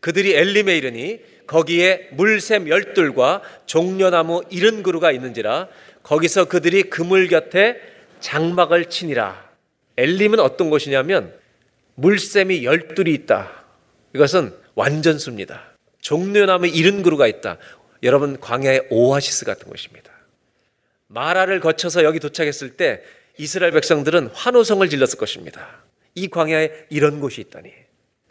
그들이 0.00 0.34
엘림에 0.34 0.76
이르니 0.76 1.20
거기에 1.46 2.08
물샘 2.12 2.68
열둘과 2.68 3.42
종려나무 3.66 4.42
이른 4.50 4.82
그루가 4.82 5.12
있는지라 5.12 5.68
거기서 6.02 6.46
그들이 6.46 6.84
그물 6.84 7.28
곁에 7.28 7.80
장막을 8.20 8.86
치니라. 8.86 9.50
엘림은 9.96 10.40
어떤 10.40 10.70
곳이냐면 10.70 11.32
물샘이 11.94 12.64
열둘이 12.64 13.12
있다. 13.12 13.64
이것은 14.14 14.52
완전수입니다. 14.74 15.62
종려나무 16.00 16.66
이른 16.66 17.02
그루가 17.02 17.26
있다. 17.26 17.58
여러분 18.02 18.38
광야의 18.40 18.88
오아시스 18.90 19.44
같은 19.44 19.68
곳입니다. 19.68 20.10
마라를 21.06 21.60
거쳐서 21.60 22.04
여기 22.04 22.18
도착했을 22.20 22.76
때 22.76 23.02
이스라엘 23.38 23.72
백성들은 23.72 24.28
환호성을 24.28 24.88
질렀을 24.88 25.18
것입니다. 25.18 25.82
이 26.14 26.28
광야에 26.28 26.86
이런 26.90 27.20
곳이 27.20 27.40
있다니. 27.40 27.72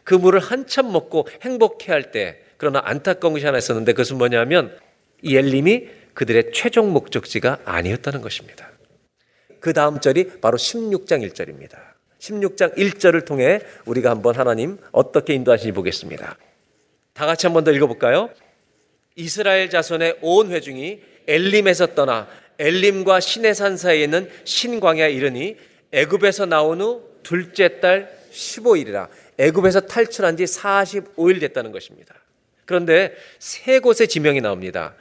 그 0.04 0.16
물을 0.16 0.40
한참 0.40 0.92
먹고 0.92 1.28
행복해 1.42 1.92
할 1.92 2.12
때, 2.12 2.42
그러나 2.58 2.82
안타까운 2.84 3.34
것이 3.34 3.46
하나 3.46 3.58
있었는데 3.58 3.94
그것은 3.94 4.18
뭐냐면 4.18 4.78
이 5.22 5.36
엘림이 5.36 5.90
그들의 6.14 6.52
최종 6.54 6.92
목적지가 6.92 7.60
아니었다는 7.66 8.22
것입니다. 8.22 8.70
그 9.60 9.74
다음 9.74 10.00
절이 10.00 10.42
바로 10.42 10.58
16장 10.58 11.28
1절입니다. 11.30 11.78
16장 12.20 12.76
1절을 12.78 13.26
통해 13.26 13.62
우리가 13.86 14.10
한번 14.10 14.36
하나님 14.36 14.78
어떻게 14.92 15.34
인도하시는지 15.34 15.74
보겠습니다. 15.76 16.38
다 17.14 17.26
같이 17.26 17.48
한번 17.48 17.64
더 17.64 17.72
읽어볼까요? 17.72 18.30
이스라엘 19.16 19.70
자손의 19.70 20.18
온 20.22 20.52
회중이 20.52 21.02
엘림에서 21.28 21.96
떠나 21.96 22.28
엘림과 22.60 23.20
시내산 23.20 23.78
사이에 23.78 24.04
있는 24.04 24.30
신광야에 24.44 25.12
이르니 25.12 25.58
애굽에서 25.92 26.46
나온 26.46 26.82
후 26.82 27.04
둘째 27.24 27.80
달 27.80 28.12
15일이라 28.32 29.08
애굽에서 29.38 29.82
탈출한 29.82 30.38
지 30.38 30.44
45일 30.44 31.40
됐다는 31.40 31.72
것입니다. 31.72 32.16
그런데 32.66 33.16
세 33.40 33.80
곳의 33.80 34.08
지명이 34.08 34.42
나옵니다. 34.42 34.96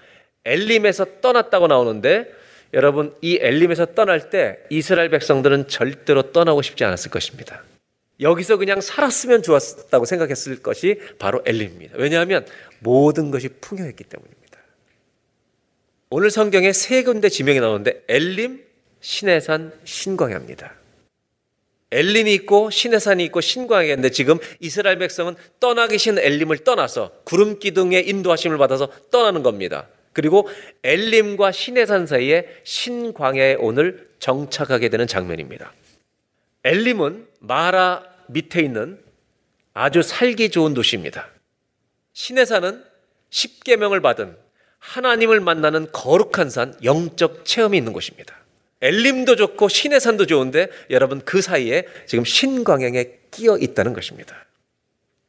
엘림에서 0.44 1.20
떠났다고 1.20 1.66
나오는데 1.66 2.32
여러분 2.72 3.14
이 3.20 3.38
엘림에서 3.40 3.94
떠날 3.94 4.30
때 4.30 4.58
이스라엘 4.70 5.10
백성들은 5.10 5.68
절대로 5.68 6.32
떠나고 6.32 6.62
싶지 6.62 6.84
않았을 6.84 7.10
것입니다. 7.10 7.62
여기서 8.20 8.56
그냥 8.56 8.80
살았으면 8.80 9.42
좋았다고 9.42 10.04
생각했을 10.04 10.62
것이 10.62 11.00
바로 11.18 11.42
엘림입니다. 11.44 11.96
왜냐하면 11.96 12.46
모든 12.80 13.30
것이 13.30 13.48
풍요했기 13.48 14.04
때문입니다. 14.04 14.40
오늘 16.10 16.30
성경에 16.30 16.72
세 16.72 17.02
군데 17.02 17.28
지명이 17.28 17.60
나오는데 17.60 18.04
엘림, 18.08 18.64
신해산, 19.00 19.72
신광야입니다. 19.84 20.74
엘림이 21.92 22.32
있고 22.34 22.70
신해산이 22.70 23.24
있고 23.26 23.40
신광야인데 23.40 24.10
지금 24.10 24.38
이스라엘 24.60 24.98
백성은 24.98 25.34
떠나기 25.58 25.98
신 25.98 26.18
엘림을 26.18 26.58
떠나서 26.58 27.12
구름 27.24 27.58
기둥의 27.58 28.08
인도하심을 28.08 28.58
받아서 28.58 28.90
떠나는 29.10 29.42
겁니다. 29.42 29.88
그리고 30.12 30.48
엘림과 30.82 31.52
신해산 31.52 32.06
사이에 32.06 32.46
신광야에 32.64 33.56
오늘 33.58 34.08
정착하게 34.18 34.88
되는 34.88 35.06
장면입니다. 35.06 35.72
엘림은 36.64 37.26
마라 37.40 38.09
밑에 38.32 38.60
있는 38.60 39.02
아주 39.74 40.02
살기 40.02 40.50
좋은 40.50 40.74
도시입니다. 40.74 41.28
신해산은 42.12 42.84
십계명을 43.30 44.00
받은 44.00 44.36
하나님을 44.78 45.40
만나는 45.40 45.92
거룩한 45.92 46.50
산, 46.50 46.74
영적 46.82 47.44
체험이 47.44 47.78
있는 47.78 47.92
곳입니다. 47.92 48.36
엘림도 48.80 49.36
좋고 49.36 49.68
신해산도 49.68 50.26
좋은데 50.26 50.68
여러분 50.88 51.20
그 51.20 51.42
사이에 51.42 51.86
지금 52.06 52.24
신광양에 52.24 53.18
끼어 53.30 53.58
있다는 53.58 53.92
것입니다. 53.92 54.46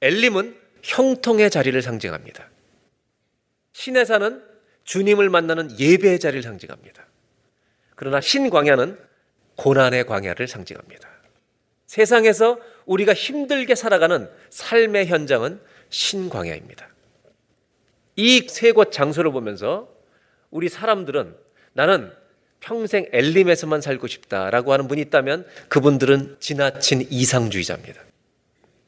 엘림은 0.02 0.56
형통의 0.82 1.50
자리를 1.50 1.80
상징합니다. 1.82 2.50
신해산은 3.74 4.42
주님을 4.86 5.30
만나는 5.30 5.80
예배의 5.80 6.20
자리를 6.20 6.42
상징합니다. 6.44 7.06
그러나 7.96 8.20
신광야는 8.20 8.98
고난의 9.58 10.06
광야를 10.06 10.48
상징합니다. 10.48 11.11
세상에서 11.92 12.58
우리가 12.86 13.14
힘들게 13.14 13.76
살아가는 13.76 14.30
삶의 14.50 15.08
현장은 15.08 15.60
신광야입니다. 15.90 16.88
이 18.16 18.48
세 18.48 18.72
곳 18.72 18.94
장소를 18.94 19.32
보면서 19.34 19.90
우리 20.52 20.70
사람들은 20.70 21.36
나는 21.74 22.14
평생 22.62 23.08
엘림에서만 23.12 23.82
살고 23.82 24.08
싶다라고 24.08 24.72
하는 24.72 24.88
분이 24.88 25.02
있다면 25.02 25.46
그분들은 25.68 26.38
지나친 26.40 27.08
이상주의자입니다. 27.10 28.02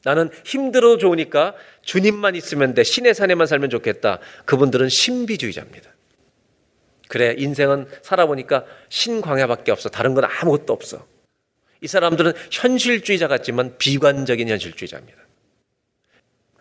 나는 0.04 0.30
힘들어 0.46 0.96
좋으니까 0.96 1.54
주님만 1.82 2.36
있으면 2.36 2.72
돼. 2.72 2.84
신의 2.84 3.12
산에만 3.12 3.46
살면 3.46 3.68
좋겠다. 3.68 4.18
그분들은 4.46 4.88
신비주의자입니다. 4.88 5.90
그래, 7.08 7.34
인생은 7.36 7.86
살아보니까 8.00 8.64
신광야밖에 8.88 9.72
없어. 9.72 9.90
다른 9.90 10.14
건 10.14 10.24
아무것도 10.24 10.72
없어. 10.72 11.06
이 11.84 11.86
사람들은 11.86 12.32
현실주의자 12.50 13.28
같지만 13.28 13.76
비관적인 13.76 14.48
현실주의자입니다. 14.48 15.18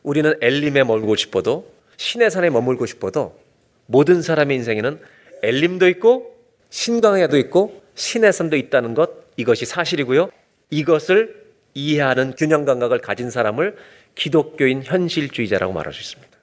우리는 0.04 0.34
엘림에 0.42 0.84
머물고 0.84 1.16
싶어도 1.16 1.72
신의 1.96 2.30
산에 2.30 2.50
머물고 2.50 2.86
싶어도 2.86 3.40
모든 3.86 4.22
사람의 4.22 4.58
인생에는 4.58 5.00
엘림도 5.42 5.88
있고 5.90 6.36
신광야도 6.72 7.38
있고 7.38 7.82
신의 7.96 8.34
산도 8.34 8.58
있다는 8.58 8.96
것 8.96 9.12
이것이 9.38 9.66
사실이고요. 9.66 10.30
이것을 10.70 11.42
이해하는 11.74 12.36
균형 12.36 12.66
감각을 12.66 13.00
가진 13.00 13.30
사람을 13.30 13.78
기독교인 14.16 14.84
현실주의자라고 14.84 15.72
말할 15.72 15.94
수 15.94 16.02
있습니다. 16.02 16.38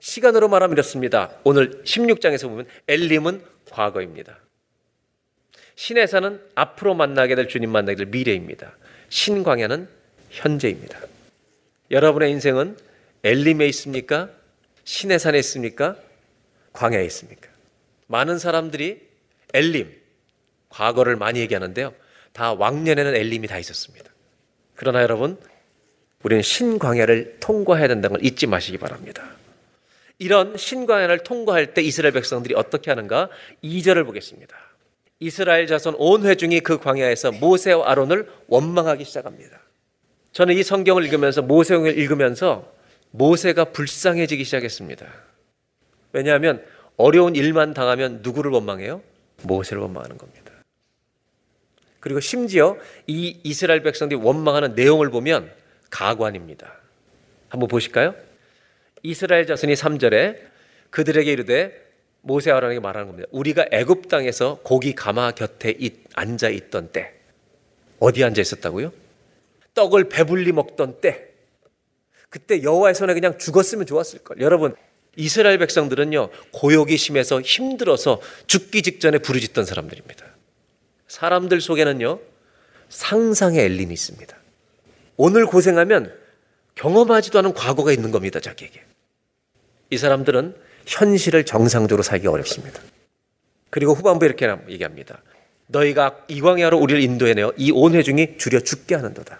시간으로 0.00 0.48
말하면 0.48 0.74
이렇습니다. 0.74 1.30
오늘 1.44 1.80
16장에서 1.84 2.48
보면 2.48 2.66
엘림은 2.88 3.40
과거입니다. 3.70 4.36
산은 6.08 6.40
앞으로 6.56 6.94
만나게 6.94 7.36
될 7.36 7.46
주님 7.46 7.70
만나게 7.70 7.94
될 7.94 8.06
미래입니다. 8.06 8.76
신광야는 9.10 9.88
현재입니다. 10.30 10.98
여러분의 11.92 12.32
인생은 12.32 12.76
엘림에 13.22 13.64
있습니까? 13.68 14.28
신의 14.82 15.20
산에 15.20 15.38
있습니까? 15.38 15.96
광야에 16.72 17.04
있습니까? 17.06 17.48
많은 18.08 18.38
사람들이 18.38 19.00
엘림, 19.54 19.94
과거를 20.68 21.14
많이 21.14 21.38
얘기하는데요. 21.40 21.94
다 22.32 22.52
왕년에는 22.54 23.14
엘림이 23.14 23.46
다 23.46 23.58
있었습니다. 23.58 24.10
그러나 24.74 25.02
여러분, 25.02 25.38
우리는 26.24 26.42
신광야를 26.42 27.38
통과해야 27.38 27.86
된다는 27.86 28.16
걸 28.16 28.26
잊지 28.26 28.48
마시기 28.48 28.78
바랍니다. 28.78 29.22
이런 30.18 30.56
신광야를 30.56 31.22
통과할 31.22 31.72
때 31.74 31.82
이스라엘 31.82 32.12
백성들이 32.12 32.54
어떻게 32.56 32.90
하는가? 32.90 33.30
2절을 33.62 34.04
보겠습니다. 34.04 34.67
이스라엘 35.20 35.66
자손 35.66 35.96
온 35.98 36.24
회중이 36.24 36.60
그 36.60 36.78
광야에서 36.78 37.32
모세와 37.32 37.90
아론을 37.90 38.28
원망하기 38.46 39.04
시작합니다. 39.04 39.60
저는 40.32 40.54
이 40.54 40.62
성경을 40.62 41.04
읽으면서 41.04 41.42
모세를 41.42 41.98
읽으면서 41.98 42.72
모세가 43.10 43.66
불쌍해지기 43.66 44.44
시작했습니다. 44.44 45.06
왜냐하면 46.12 46.64
어려운 46.96 47.34
일만 47.34 47.74
당하면 47.74 48.20
누구를 48.22 48.50
원망해요? 48.52 49.02
모세를 49.42 49.82
원망하는 49.82 50.18
겁니다. 50.18 50.52
그리고 52.00 52.20
심지어 52.20 52.76
이 53.06 53.40
이스라엘 53.42 53.82
백성들이 53.82 54.20
원망하는 54.20 54.74
내용을 54.74 55.10
보면 55.10 55.50
가관입니다. 55.90 56.72
한번 57.48 57.68
보실까요? 57.68 58.14
이스라엘 59.02 59.46
자손이 59.46 59.74
3절에 59.74 60.38
그들에게 60.90 61.32
이르되 61.32 61.87
모세 62.20 62.50
아론에게 62.50 62.80
말하는 62.80 63.08
겁니다. 63.08 63.28
우리가 63.32 63.66
애굽 63.70 64.08
땅에서 64.08 64.60
고기 64.62 64.94
가마 64.94 65.32
곁에 65.32 65.76
앉아 66.14 66.48
있던 66.50 66.92
때 66.92 67.14
어디 67.98 68.24
앉아 68.24 68.40
있었다고요? 68.40 68.92
떡을 69.74 70.08
배불리 70.08 70.52
먹던 70.52 71.00
때 71.00 71.28
그때 72.28 72.62
여호와의 72.62 72.94
손에 72.94 73.14
그냥 73.14 73.38
죽었으면 73.38 73.86
좋았을 73.86 74.20
걸. 74.20 74.40
여러분 74.40 74.74
이스라엘 75.16 75.58
백성들은요 75.58 76.30
고욕이 76.52 76.96
심해서 76.96 77.40
힘들어서 77.40 78.20
죽기 78.46 78.82
직전에 78.82 79.18
부르짖던 79.18 79.64
사람들입니다. 79.64 80.24
사람들 81.06 81.60
속에는요 81.60 82.20
상상의 82.88 83.60
엘림이 83.64 83.92
있습니다. 83.92 84.36
오늘 85.16 85.46
고생하면 85.46 86.16
경험하지도 86.74 87.38
않은 87.40 87.54
과거가 87.54 87.92
있는 87.92 88.10
겁니다 88.10 88.40
자기에게. 88.40 88.82
이 89.90 89.96
사람들은 89.96 90.54
현실을 90.88 91.44
정상적으로 91.44 92.02
살기 92.02 92.26
어렵습니다. 92.26 92.80
그리고 93.70 93.92
후반부에 93.92 94.26
이렇게 94.26 94.48
얘기합니다. 94.70 95.22
너희가 95.66 96.24
이광야로 96.28 96.78
우리를 96.78 97.02
인도해내어 97.02 97.52
이 97.58 97.70
온 97.72 97.94
회중이 97.94 98.38
줄여 98.38 98.60
죽게 98.60 98.94
하는도다. 98.94 99.38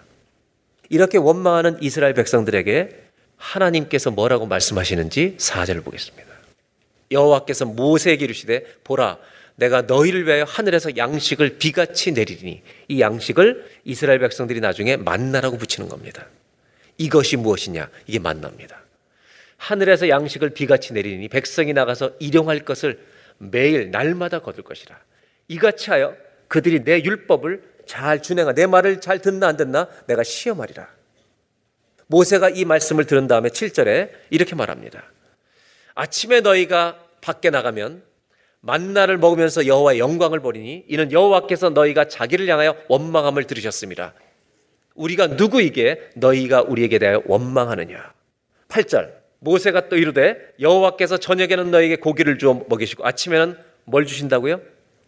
이렇게 0.90 1.16
원망하는 1.16 1.78
이스라엘 1.82 2.12
백성들에게 2.14 2.90
하나님께서 3.36 4.10
뭐라고 4.10 4.46
말씀하시는지 4.46 5.36
사절을 5.38 5.80
보겠습니다. 5.82 6.28
여호와께서 7.10 7.64
모세에게 7.64 8.24
이르시되 8.26 8.64
보라 8.84 9.16
내가 9.56 9.82
너희를 9.82 10.26
위하여 10.26 10.44
하늘에서 10.44 10.96
양식을 10.96 11.56
비같이 11.58 12.12
내리리니 12.12 12.62
이 12.88 13.00
양식을 13.00 13.66
이스라엘 13.84 14.18
백성들이 14.18 14.60
나중에 14.60 14.96
만나라고 14.98 15.56
붙이는 15.56 15.88
겁니다. 15.88 16.26
이것이 16.98 17.36
무엇이냐? 17.36 17.88
이게 18.06 18.18
만납니다. 18.18 18.77
하늘에서 19.58 20.08
양식을 20.08 20.50
비같이 20.50 20.94
내리니 20.94 21.28
백성이 21.28 21.72
나가서 21.74 22.12
일용할 22.20 22.60
것을 22.60 22.98
매일 23.38 23.90
날마다 23.90 24.38
거둘 24.38 24.64
것이라. 24.64 24.98
이같이 25.48 25.90
하여 25.90 26.16
그들이 26.46 26.84
내 26.84 27.02
율법을 27.02 27.62
잘 27.84 28.22
준행하 28.22 28.52
내 28.52 28.66
말을 28.66 29.00
잘 29.00 29.20
듣나 29.20 29.48
안 29.48 29.56
듣나 29.56 29.88
내가 30.06 30.22
시험하리라. 30.22 30.88
모세가 32.06 32.50
이 32.50 32.64
말씀을 32.64 33.04
들은 33.04 33.26
다음에 33.26 33.50
7절에 33.50 34.10
이렇게 34.30 34.54
말합니다. 34.54 35.04
아침에 35.94 36.40
너희가 36.40 37.04
밖에 37.20 37.50
나가면 37.50 38.02
만나를 38.60 39.18
먹으면서 39.18 39.66
여호와의 39.66 39.98
영광을 39.98 40.40
보리니 40.40 40.84
이는 40.88 41.12
여호와께서 41.12 41.70
너희가 41.70 42.06
자기를 42.08 42.48
향하여 42.48 42.76
원망함을 42.88 43.44
들으셨습니다. 43.44 44.14
우리가 44.94 45.28
누구이게 45.28 46.10
너희가 46.16 46.62
우리에게 46.62 46.98
대하여 46.98 47.22
원망하느냐. 47.26 48.12
8절 48.68 49.17
모세가 49.40 49.88
또 49.88 49.96
이르되 49.96 50.36
여호와께서 50.60 51.18
저녁에는 51.18 51.70
너희에게 51.70 51.96
고기를 51.96 52.38
주어 52.38 52.64
먹이시고 52.68 53.06
아침에는 53.06 53.56
뭘 53.84 54.06
주신다고요? 54.06 54.60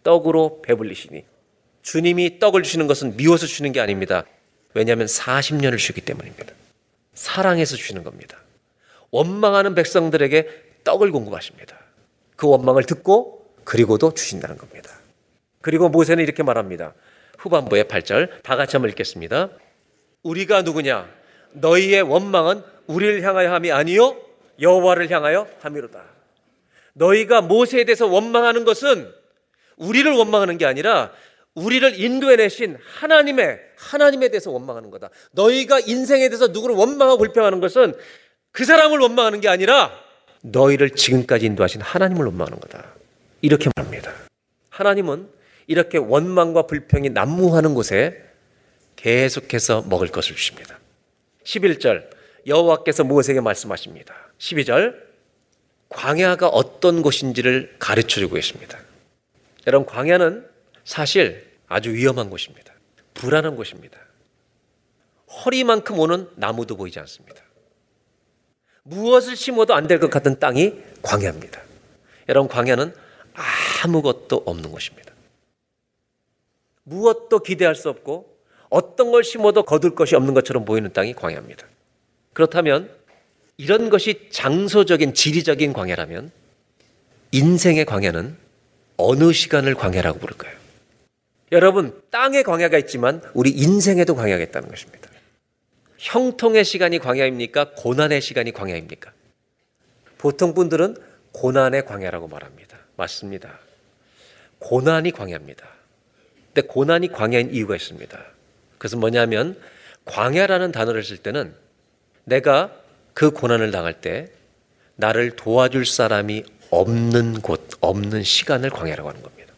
떡으로 0.03 0.61
배불리시니 0.63 1.23
주님이 1.81 2.39
떡을 2.39 2.63
주시는 2.63 2.87
것은 2.87 3.17
미워서 3.17 3.45
주는 3.45 3.71
게 3.71 3.79
아닙니다. 3.79 4.23
왜냐하면 4.73 5.07
40년을 5.07 5.79
쉬기 5.79 6.01
때문입니다. 6.01 6.53
사랑해서 7.13 7.75
주시는 7.75 8.03
겁니다. 8.03 8.37
원망하는 9.11 9.75
백성들에게 9.75 10.47
떡을 10.83 11.11
공급하십니다. 11.11 11.77
그 12.35 12.47
원망을 12.47 12.83
듣고 12.83 13.53
그리고도 13.63 14.13
주신다는 14.13 14.57
겁니다. 14.57 14.91
그리고 15.61 15.89
모세는 15.89 16.23
이렇게 16.23 16.41
말합니다. 16.43 16.93
후반부의 17.37 17.85
8절 17.85 18.41
다 18.43 18.55
같이 18.55 18.75
한번 18.75 18.89
읽겠습니다. 18.91 19.49
우리가 20.23 20.61
누구냐? 20.61 21.09
너희의 21.53 22.01
원망은 22.03 22.63
우리를 22.91 23.21
향하여 23.23 23.53
함이 23.53 23.71
아니요 23.71 24.17
여호와를 24.59 25.09
향하여 25.09 25.47
함이로다. 25.61 26.03
너희가 26.93 27.41
모세에 27.41 27.85
대해서 27.85 28.05
원망하는 28.07 28.65
것은 28.65 29.11
우리를 29.77 30.11
원망하는 30.11 30.57
게 30.57 30.65
아니라 30.65 31.11
우리를 31.55 31.99
인도해 31.99 32.35
내신 32.35 32.77
하나님의 32.99 33.59
하나님에 33.77 34.29
대해서 34.29 34.51
원망하는 34.51 34.89
거다. 34.91 35.09
너희가 35.31 35.79
인생에 35.79 36.29
대해서 36.29 36.47
누구를 36.47 36.75
원망하고 36.75 37.17
불평하는 37.17 37.59
것은 37.59 37.95
그 38.51 38.65
사람을 38.65 38.99
원망하는 38.99 39.41
게 39.41 39.47
아니라 39.47 39.91
너희를 40.43 40.91
지금까지 40.91 41.45
인도하신 41.45 41.81
하나님을 41.81 42.25
원망하는 42.25 42.59
거다. 42.59 42.85
이렇게 43.41 43.69
말합니다. 43.75 44.13
하나님은 44.69 45.27
이렇게 45.67 45.97
원망과 45.97 46.63
불평이 46.67 47.09
난무하는 47.09 47.73
곳에 47.73 48.21
계속해서 48.95 49.83
먹을 49.89 50.07
것을 50.09 50.35
주십니다. 50.35 50.79
11절 51.43 52.20
여호와께서 52.47 53.03
모세에게 53.03 53.41
말씀하십니다. 53.41 54.13
12절 54.37 54.95
광야가 55.89 56.47
어떤 56.47 57.01
곳인지를 57.01 57.75
가르쳐 57.79 58.19
주고 58.19 58.35
계십니다. 58.35 58.79
여러분 59.67 59.85
광야는 59.85 60.47
사실 60.83 61.49
아주 61.67 61.93
위험한 61.93 62.29
곳입니다. 62.29 62.73
불안한 63.13 63.55
곳입니다. 63.55 63.99
허리만큼 65.45 65.99
오는 65.99 66.29
나무도 66.35 66.75
보이지 66.77 66.99
않습니다. 66.99 67.41
무엇을 68.83 69.35
심어도 69.35 69.73
안 69.75 69.87
될 69.87 69.99
것 69.99 70.09
같은 70.09 70.39
땅이 70.39 70.73
광야입니다. 71.01 71.61
여러분 72.29 72.49
광야는 72.49 72.93
아무것도 73.83 74.43
없는 74.45 74.71
곳입니다. 74.71 75.13
무엇도 76.83 77.39
기대할 77.39 77.75
수 77.75 77.89
없고 77.89 78.37
어떤 78.69 79.11
걸 79.11 79.23
심어도 79.23 79.63
거둘 79.63 79.93
것이 79.95 80.15
없는 80.15 80.33
것처럼 80.33 80.65
보이는 80.65 80.91
땅이 80.91 81.13
광야입니다. 81.13 81.67
그렇다면 82.33 82.89
이런 83.57 83.89
것이 83.89 84.29
장소적인 84.31 85.13
지리적인 85.13 85.73
광야라면 85.73 86.31
인생의 87.31 87.85
광야는 87.85 88.35
어느 88.97 89.33
시간을 89.33 89.75
광야라고 89.75 90.19
부를까요? 90.19 90.55
여러분, 91.51 92.01
땅에 92.09 92.43
광야가 92.43 92.77
있지만 92.79 93.21
우리 93.33 93.51
인생에도 93.51 94.15
광야가 94.15 94.43
있다는 94.43 94.69
것입니다. 94.69 95.09
형통의 95.97 96.65
시간이 96.65 96.99
광야입니까? 96.99 97.73
고난의 97.75 98.21
시간이 98.21 98.51
광야입니까? 98.51 99.11
보통 100.17 100.53
분들은 100.53 100.95
고난의 101.33 101.85
광야라고 101.85 102.27
말합니다. 102.27 102.77
맞습니다. 102.95 103.59
고난이 104.59 105.11
광야입니다. 105.11 105.67
근데 106.53 106.67
고난이 106.67 107.09
광야인 107.09 107.53
이유가 107.53 107.75
있습니다. 107.75 108.19
그것은 108.73 108.99
뭐냐면 108.99 109.59
광야라는 110.05 110.71
단어를 110.71 111.03
쓸 111.03 111.17
때는 111.17 111.53
내가 112.23 112.71
그 113.13 113.31
고난을 113.31 113.71
당할 113.71 114.01
때 114.01 114.31
나를 114.95 115.35
도와줄 115.35 115.85
사람이 115.85 116.43
없는 116.69 117.41
곳, 117.41 117.69
없는 117.81 118.23
시간을 118.23 118.69
광야라고 118.69 119.09
하는 119.09 119.21
겁니다. 119.21 119.53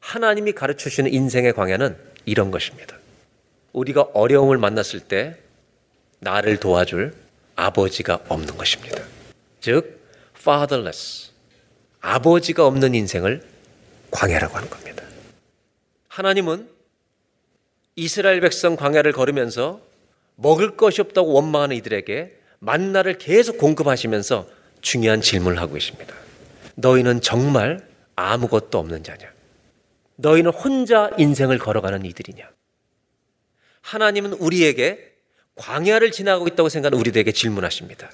하나님이 0.00 0.52
가르쳐 0.52 0.88
주시는 0.88 1.12
인생의 1.12 1.52
광야는 1.52 1.96
이런 2.24 2.50
것입니다. 2.50 2.96
우리가 3.72 4.08
어려움을 4.14 4.56
만났을 4.58 5.00
때 5.00 5.36
나를 6.20 6.58
도와줄 6.58 7.14
아버지가 7.56 8.20
없는 8.28 8.56
것입니다. 8.56 9.02
즉, 9.60 10.00
fatherless. 10.36 11.30
아버지가 12.00 12.66
없는 12.66 12.94
인생을 12.94 13.42
광야라고 14.10 14.56
하는 14.56 14.70
겁니다. 14.70 15.02
하나님은 16.08 16.68
이스라엘 17.96 18.40
백성 18.40 18.76
광야를 18.76 19.12
걸으면서 19.12 19.80
먹을 20.40 20.76
것이 20.76 21.00
없다고 21.00 21.32
원망하는 21.32 21.74
이들에게 21.76 22.38
만나를 22.60 23.18
계속 23.18 23.58
공급하시면서 23.58 24.48
중요한 24.80 25.20
질문을 25.20 25.60
하고 25.60 25.74
계십니다. 25.74 26.14
너희는 26.76 27.20
정말 27.20 27.86
아무것도 28.14 28.78
없는 28.78 29.02
자냐? 29.02 29.32
너희는 30.16 30.52
혼자 30.52 31.10
인생을 31.18 31.58
걸어가는 31.58 32.04
이들이냐? 32.04 32.48
하나님은 33.80 34.34
우리에게 34.34 35.12
광야를 35.56 36.12
지나고 36.12 36.46
있다고 36.46 36.68
생각하는 36.68 36.98
우리들에게 37.00 37.32
질문하십니다. 37.32 38.08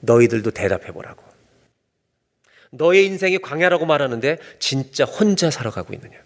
너희들도 0.00 0.52
대답해 0.52 0.92
보라고. 0.92 1.24
너의 2.70 3.06
인생이 3.06 3.38
광야라고 3.38 3.86
말하는데 3.86 4.38
진짜 4.60 5.04
혼자 5.04 5.50
살아가고 5.50 5.94
있느냐? 5.94 6.16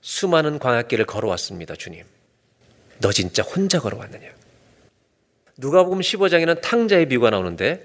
수많은 0.00 0.58
광야길을 0.58 1.06
걸어왔습니다, 1.06 1.76
주님. 1.76 2.04
너 3.00 3.12
진짜 3.12 3.42
혼자 3.42 3.80
걸어왔느냐? 3.80 4.28
누가복음 5.58 6.00
15장에는 6.00 6.60
탕자의 6.60 7.08
비유가 7.08 7.30
나오는데 7.30 7.84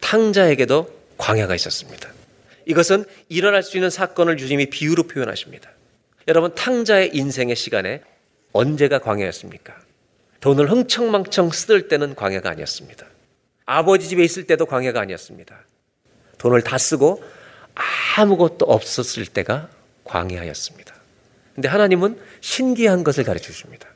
탕자에게도 0.00 1.00
광야가 1.18 1.54
있었습니다. 1.54 2.08
이것은 2.66 3.04
일어날 3.28 3.62
수 3.62 3.76
있는 3.76 3.90
사건을 3.90 4.36
주님이 4.36 4.70
비유로 4.70 5.04
표현하십니다. 5.04 5.70
여러분 6.28 6.54
탕자의 6.54 7.10
인생의 7.14 7.56
시간에 7.56 8.02
언제가 8.52 8.98
광야였습니까? 8.98 9.74
돈을 10.40 10.70
흥청망청 10.70 11.50
쓰들 11.50 11.88
때는 11.88 12.14
광야가 12.14 12.50
아니었습니다. 12.50 13.06
아버지 13.66 14.08
집에 14.08 14.24
있을 14.24 14.46
때도 14.46 14.66
광야가 14.66 15.00
아니었습니다. 15.00 15.58
돈을 16.38 16.62
다 16.62 16.78
쓰고 16.78 17.22
아무것도 18.16 18.66
없었을 18.66 19.26
때가 19.26 19.68
광야였습니다. 20.04 20.94
근데 21.54 21.68
하나님은 21.68 22.18
신기한 22.40 23.04
것을 23.04 23.24
가르쳐 23.24 23.52
주십니다. 23.52 23.89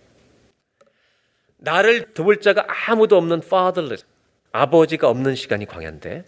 나를 1.64 2.12
도울 2.12 2.40
자가 2.40 2.66
아무도 2.68 3.16
없는 3.16 3.38
fatherless, 3.38 4.04
아버지가 4.52 5.08
없는 5.08 5.34
시간이 5.34 5.66
광야인데 5.66 6.24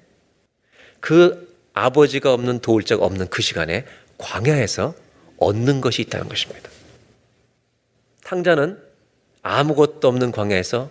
그 1.00 1.54
아버지가 1.74 2.32
없는 2.32 2.60
도울 2.60 2.82
자가 2.82 3.04
없는 3.04 3.28
그 3.28 3.42
시간에 3.42 3.84
광야에서 4.18 4.94
얻는 5.36 5.82
것이 5.82 6.02
있다는 6.02 6.28
것입니다. 6.28 6.70
탕자는 8.24 8.82
아무것도 9.42 10.08
없는 10.08 10.32
광야에서 10.32 10.88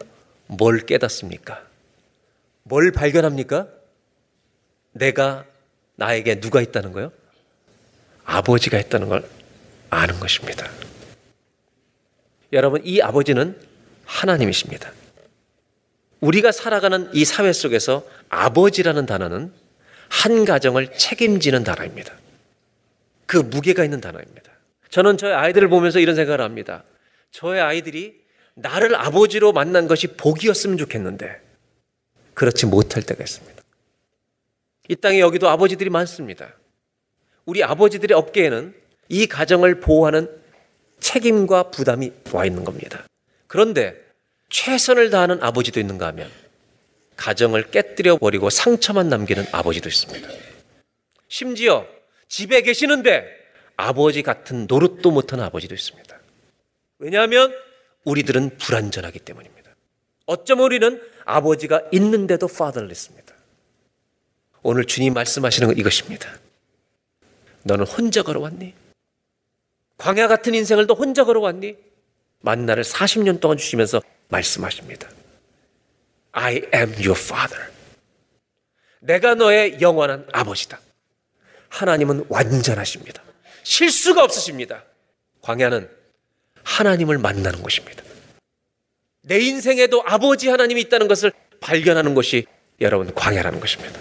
뭘 0.48 0.80
깨닫습니까? 0.86 1.66
뭘 2.64 2.92
발견합니까? 2.92 3.68
내가 4.94 5.46
나에게 5.96 6.40
누가 6.40 6.62
있다는 6.62 6.92
거요? 6.92 7.12
아버지가 8.24 8.80
있다는 8.80 9.10
걸 9.10 9.28
아는 9.90 10.20
것입니다. 10.20 10.70
여러분, 12.54 12.82
이 12.86 13.02
아버지는 13.02 13.60
하나님이십니다. 14.06 14.92
우리가 16.22 16.52
살아가는 16.52 17.10
이 17.14 17.26
사회 17.26 17.52
속에서 17.54 18.06
아버지라는 18.30 19.06
단어는 19.06 19.52
한 20.10 20.46
가정을 20.46 20.94
책임지는 20.98 21.64
단어입니다. 21.64 22.14
그 23.26 23.38
무게가 23.38 23.84
있는 23.84 24.02
단어입니다. 24.02 24.52
저는 24.90 25.18
저의 25.18 25.34
아이들을 25.34 25.68
보면서 25.68 26.00
이런 26.00 26.16
생각을 26.16 26.42
합니다. 26.42 26.84
저의 27.32 27.62
아이들이 27.62 28.22
나를 28.54 28.96
아버지로 28.96 29.52
만난 29.52 29.88
것이 29.88 30.08
복이었으면 30.08 30.78
좋겠는데 30.78 31.42
그렇지 32.34 32.66
못할 32.66 33.04
때가 33.04 33.24
있습니다. 33.24 33.62
이 34.88 34.96
땅에 34.96 35.20
여기도 35.20 35.50
아버지들이 35.50 35.90
많습니다. 35.90 36.54
우리 37.46 37.64
아버지들의 37.64 38.16
어깨에는 38.16 38.74
이 39.10 39.28
가정을 39.28 39.80
보호하는 39.80 40.30
책임과 41.00 41.72
부담이 41.72 42.12
와 42.32 42.46
있는 42.46 42.64
겁니다. 42.64 43.06
그런데 43.56 43.96
최선을 44.50 45.10
다하는 45.12 45.42
아버지도 45.42 45.80
있는가 45.80 46.08
하면 46.08 46.30
가정을 47.16 47.72
깨뜨려 47.72 48.18
버리고 48.18 48.50
상처만 48.50 49.08
남기는 49.08 49.46
아버지도 49.54 49.88
있습니다. 49.88 50.28
심지어 51.30 51.88
집에 52.28 52.62
계시는데 52.64 53.26
아버지 53.78 54.24
같은 54.24 54.68
노릇도 54.68 55.10
못하는 55.10 55.46
아버지도 55.46 55.74
있습니다. 55.74 56.20
왜냐하면 57.00 57.56
우리들은 58.04 58.58
불완전하기 58.58 59.20
때문입니다. 59.20 59.74
어쩜 60.26 60.60
우리는 60.60 61.02
아버지가 61.24 61.84
있는데도 61.94 62.50
fatherless입니다. 62.52 63.34
오늘 64.64 64.84
주님 64.84 65.14
말씀하시는 65.14 65.70
건 65.70 65.78
이것입니다. 65.78 66.30
너는 67.64 67.86
혼자 67.86 68.22
걸어왔니? 68.22 68.74
광야 69.98 70.28
같은 70.28 70.54
인생을 70.54 70.88
너 70.88 70.94
혼자 70.94 71.24
걸어왔니? 71.24 71.95
만나를 72.46 72.84
40년 72.84 73.40
동안 73.42 73.58
주시면서 73.58 74.02
말씀하십니다. 74.30 75.10
I 76.32 76.62
am 76.74 76.94
your 76.94 77.20
father. 77.20 77.72
내가 79.02 79.36
너의 79.36 79.82
영원한 79.82 80.28
아버지다. 80.32 80.80
하나님은 81.70 82.26
완전하십니다. 82.30 83.22
실수가 83.64 84.24
없으십니다. 84.24 84.84
광야는 85.42 85.90
하나님을 86.64 87.18
만나는 87.18 87.62
곳입니다. 87.62 88.04
내 89.22 89.40
인생에도 89.40 90.04
아버지 90.06 90.48
하나님이 90.48 90.82
있다는 90.82 91.08
것을 91.08 91.32
발견하는 91.60 92.14
것이 92.14 92.46
여러분 92.80 93.14
광야라는 93.14 93.60
것입니다. 93.60 94.00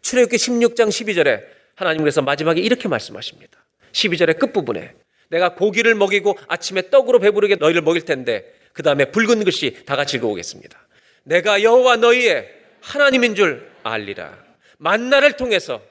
출애굽기 0.00 0.36
16장 0.36 0.88
12절에 0.88 1.44
하나님께서 1.74 2.22
마지막에 2.22 2.60
이렇게 2.60 2.88
말씀하십니다. 2.88 3.58
12절의 3.92 4.38
끝부분에 4.38 4.94
내가 5.28 5.54
고기를 5.54 5.94
먹이고 5.94 6.38
아침에 6.48 6.90
떡으로 6.90 7.18
배부르게 7.18 7.56
너희를 7.56 7.82
먹일 7.82 8.04
텐데 8.04 8.52
그 8.72 8.82
다음에 8.82 9.06
붉은 9.06 9.44
글씨 9.44 9.84
다 9.84 9.96
같이 9.96 10.16
읽어보겠습니다. 10.18 10.78
내가 11.24 11.62
여호와 11.62 11.96
너희의 11.96 12.48
하나님인 12.80 13.34
줄 13.34 13.68
알리라. 13.82 14.36
만나를 14.78 15.36
통해서 15.36 15.82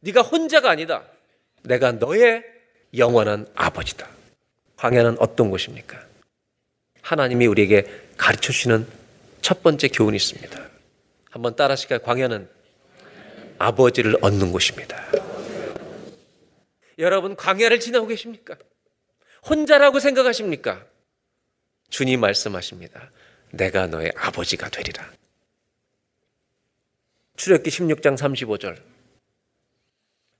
네가 0.00 0.22
혼자가 0.22 0.70
아니다. 0.70 1.04
내가 1.62 1.92
너의 1.92 2.44
영원한 2.96 3.46
아버지다. 3.54 4.08
광야는 4.76 5.16
어떤 5.20 5.50
곳입니까? 5.50 6.04
하나님이 7.02 7.46
우리에게 7.46 7.86
가르쳐 8.16 8.52
주시는 8.52 8.86
첫 9.40 9.62
번째 9.62 9.88
교훈이 9.88 10.16
있습니다. 10.16 10.68
한번 11.30 11.56
따라 11.56 11.72
하실까요? 11.72 12.00
광야는 12.00 12.48
아버지를 13.58 14.16
얻는 14.20 14.52
곳입니다. 14.52 15.00
여러분, 16.98 17.36
광야를 17.36 17.80
지나고 17.80 18.06
계십니까? 18.06 18.56
혼자라고 19.48 19.98
생각하십니까? 20.00 20.84
주님 21.88 22.20
말씀하십니다. 22.20 23.10
내가 23.50 23.86
너의 23.86 24.12
아버지가 24.16 24.68
되리라. 24.70 25.10
출애굽기 27.36 27.70
16장 27.70 28.16
35절. 28.16 28.80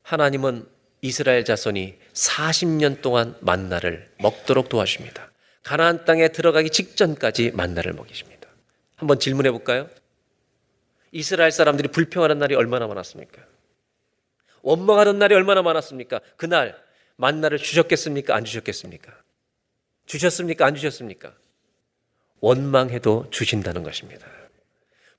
하나님은 0.02 0.66
이스라엘 1.00 1.44
자손이 1.44 1.98
40년 2.12 3.02
동안 3.02 3.36
만나를 3.40 4.10
먹도록 4.18 4.68
도와줍니다. 4.68 5.30
가나안 5.62 6.04
땅에 6.04 6.28
들어가기 6.28 6.70
직전까지 6.70 7.52
만나를 7.52 7.92
먹이십니다. 7.92 8.48
한번 8.96 9.18
질문해 9.18 9.50
볼까요? 9.50 9.88
이스라엘 11.10 11.50
사람들이 11.50 11.88
불평하는 11.88 12.38
날이 12.38 12.54
얼마나 12.54 12.86
많았습니까? 12.86 13.42
원망하는 14.62 15.18
날이 15.18 15.34
얼마나 15.34 15.62
많았습니까? 15.62 16.20
그날 16.36 16.80
만나를 17.16 17.58
주셨겠습니까? 17.58 18.34
안 18.34 18.44
주셨겠습니까? 18.44 19.12
주셨습니까? 20.06 20.66
안 20.66 20.74
주셨습니까? 20.74 21.34
원망해도 22.40 23.28
주신다는 23.30 23.82
것입니다. 23.82 24.26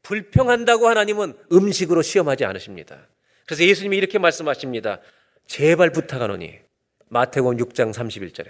불평한다고 0.02 0.88
하나님은 0.89 1.34
음식으로 1.52 2.02
시험하지 2.02 2.46
않으십니다. 2.46 3.08
그래서 3.46 3.64
예수님이 3.64 3.98
이렇게 3.98 4.20
말씀하십니다. 4.20 5.00
제발 5.48 5.91
부탁하노니 5.91 6.60
마태복음 7.08 7.58
6장 7.58 7.94
31절에 7.94 8.48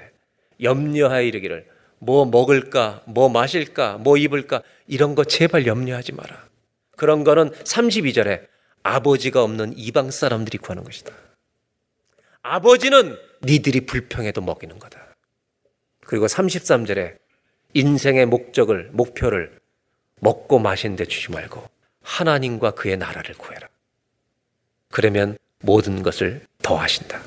염려하여 0.62 1.22
이르기를 1.24 1.68
뭐 2.00 2.26
먹을까, 2.26 3.02
뭐 3.06 3.30
마실까, 3.30 3.98
뭐 3.98 4.18
입을까 4.18 4.62
이런 4.88 5.16
거 5.16 5.24
제발 5.24 5.66
염려하지 5.66 6.14
마라. 6.14 6.48
그런 6.98 7.24
거는 7.24 7.52
32절에 7.52 8.48
아버지가 8.84 9.42
없는 9.44 9.78
이방 9.78 10.12
사람들이 10.12 10.58
구하는 10.58 10.84
것이다. 10.84 11.14
아버지는 12.42 13.18
니들이 13.44 13.82
불평해도 13.82 14.42
먹이는 14.42 14.80
거다. 14.80 15.16
그리고 16.02 16.28
33절에 16.28 17.18
인생의 17.74 18.26
목적을, 18.28 18.90
목표를 18.94 19.60
먹고 20.20 20.60
마신 20.60 20.96
데 20.96 21.06
주지 21.06 21.32
말고 21.32 21.68
하나님과 22.02 22.72
그의 22.72 22.98
나라를 22.98 23.36
구해라. 23.36 23.68
그러면 24.90 25.38
모든 25.60 26.04
것을 26.04 26.46
더하신다. 26.62 27.22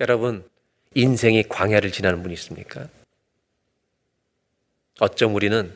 여러분, 0.00 0.48
인생이 0.94 1.44
광야를 1.44 1.92
지나는 1.92 2.22
분이 2.22 2.34
있습니까? 2.34 2.88
어쩜 4.98 5.34
우리는 5.34 5.74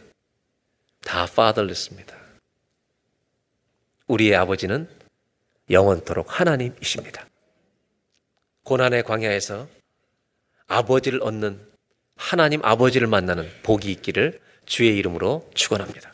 다 1.00 1.24
fatherless입니다. 1.24 2.16
우리의 4.06 4.34
아버지는 4.36 4.88
영원토록 5.70 6.40
하나님이십니다. 6.40 7.26
고난의 8.64 9.02
광야에서 9.02 9.68
아버지를 10.66 11.22
얻는 11.22 11.60
하나님 12.16 12.64
아버지를 12.64 13.06
만나는 13.06 13.48
복이 13.62 13.90
있기를 13.92 14.40
주의 14.64 14.96
이름으로 14.96 15.50
축원합니다. 15.54 16.12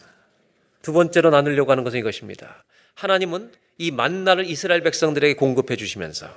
두 0.82 0.92
번째로 0.92 1.30
나누려고 1.30 1.70
하는 1.70 1.84
것은 1.84 2.00
이것입니다. 2.00 2.64
하나님은 2.94 3.52
이 3.78 3.90
만나를 3.92 4.44
이스라엘 4.46 4.82
백성들에게 4.82 5.34
공급해 5.34 5.76
주시면서 5.76 6.28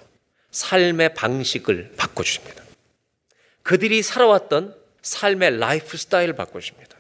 삶의 0.51 1.15
방식을 1.15 1.93
바꿔 1.97 2.23
주십니다. 2.23 2.63
그들이 3.63 4.03
살아왔던 4.03 4.75
삶의 5.01 5.57
라이프 5.57 5.97
스타일을 5.97 6.35
바꿔 6.35 6.59
주십니다. 6.59 6.95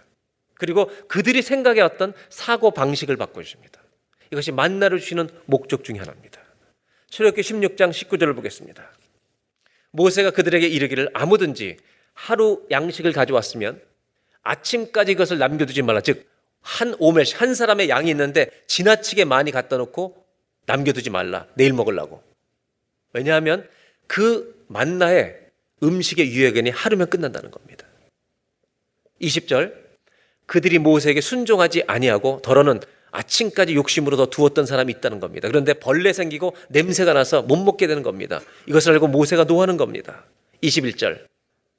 그리고 0.55 0.89
그들이 1.07 1.41
생각해 1.41 1.81
왔던 1.81 2.13
사고 2.29 2.71
방식을 2.71 3.17
바꿔 3.17 3.43
주십니다. 3.43 3.79
이것이 4.31 4.51
만나를 4.51 4.99
주시는 4.99 5.29
목적 5.45 5.83
중의 5.83 5.99
하나입니다. 5.99 6.41
출애굽기 7.09 7.41
16장 7.41 7.91
19절을 7.91 8.35
보겠습니다. 8.35 8.89
모세가 9.93 10.31
그들에게 10.31 10.67
이르기를 10.67 11.09
아무든지 11.13 11.77
하루 12.13 12.65
양식을 12.69 13.13
가져왔으면 13.13 13.81
아침까지 14.41 15.13
그것을 15.13 15.37
남겨두지 15.37 15.81
말라. 15.83 16.01
즉, 16.01 16.27
한 16.61 16.95
오멜씩, 16.99 17.41
한 17.41 17.55
사람의 17.55 17.89
양이 17.89 18.09
있는데 18.09 18.49
지나치게 18.67 19.25
많이 19.25 19.51
갖다 19.51 19.77
놓고 19.77 20.25
남겨두지 20.65 21.09
말라. 21.09 21.47
내일 21.55 21.73
먹으려고. 21.73 22.23
왜냐하면 23.13 23.67
그 24.07 24.65
만나의 24.67 25.39
음식의 25.83 26.31
유효기간이 26.31 26.69
하루면 26.71 27.09
끝난다는 27.09 27.51
겁니다. 27.51 27.85
20절. 29.21 29.83
그들이 30.45 30.79
모세에게 30.79 31.21
순종하지 31.21 31.83
아니하고 31.87 32.41
더러는 32.41 32.81
아침까지 33.13 33.75
욕심으로 33.75 34.17
더 34.17 34.25
두었던 34.25 34.65
사람이 34.65 34.91
있다는 34.93 35.19
겁니다. 35.19 35.47
그런데 35.47 35.73
벌레 35.73 36.11
생기고 36.13 36.55
냄새가 36.69 37.13
나서 37.13 37.43
못 37.43 37.55
먹게 37.57 37.85
되는 37.87 38.01
겁니다. 38.01 38.41
이것을 38.65 38.91
알고 38.93 39.07
모세가 39.07 39.43
노하는 39.45 39.77
겁니다. 39.77 40.25
21절. 40.63 41.27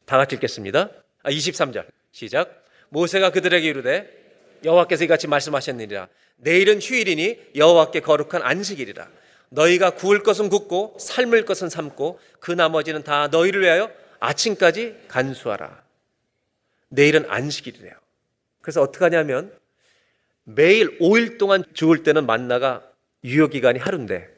다 0.07 0.17
같이 0.17 0.37
읽겠습니다. 0.37 0.91
아, 1.25 1.31
23절. 1.31 1.87
시작. 2.13 2.65
모세가 2.89 3.31
그들에게 3.31 3.67
이르되 3.67 4.09
여호와께서 4.65 5.05
이같이 5.05 5.27
말씀하셨느니라. 5.27 6.09
내일은 6.37 6.81
휴일이니 6.81 7.39
여호와께 7.57 8.01
거룩한 8.01 8.43
안식일이라. 8.43 9.09
너희가 9.51 9.91
구울 9.91 10.23
것은 10.23 10.49
굽고 10.49 10.97
삶을 11.01 11.45
것은 11.45 11.69
삶고 11.69 12.21
그 12.39 12.53
나머지는 12.53 13.03
다 13.03 13.27
너희를 13.29 13.63
위하여 13.63 13.91
아침까지 14.21 14.95
간수하라. 15.09 15.83
내일은 16.91 17.25
안식일이래요. 17.29 17.93
그래서 18.61 18.83
어떻게 18.83 19.05
하냐면 19.05 19.53
매일 20.45 20.99
5일 20.99 21.39
동안 21.39 21.65
죽을 21.73 22.03
때는 22.03 22.27
만나가 22.27 22.83
유효기간이 23.25 23.79
하루인데 23.79 24.29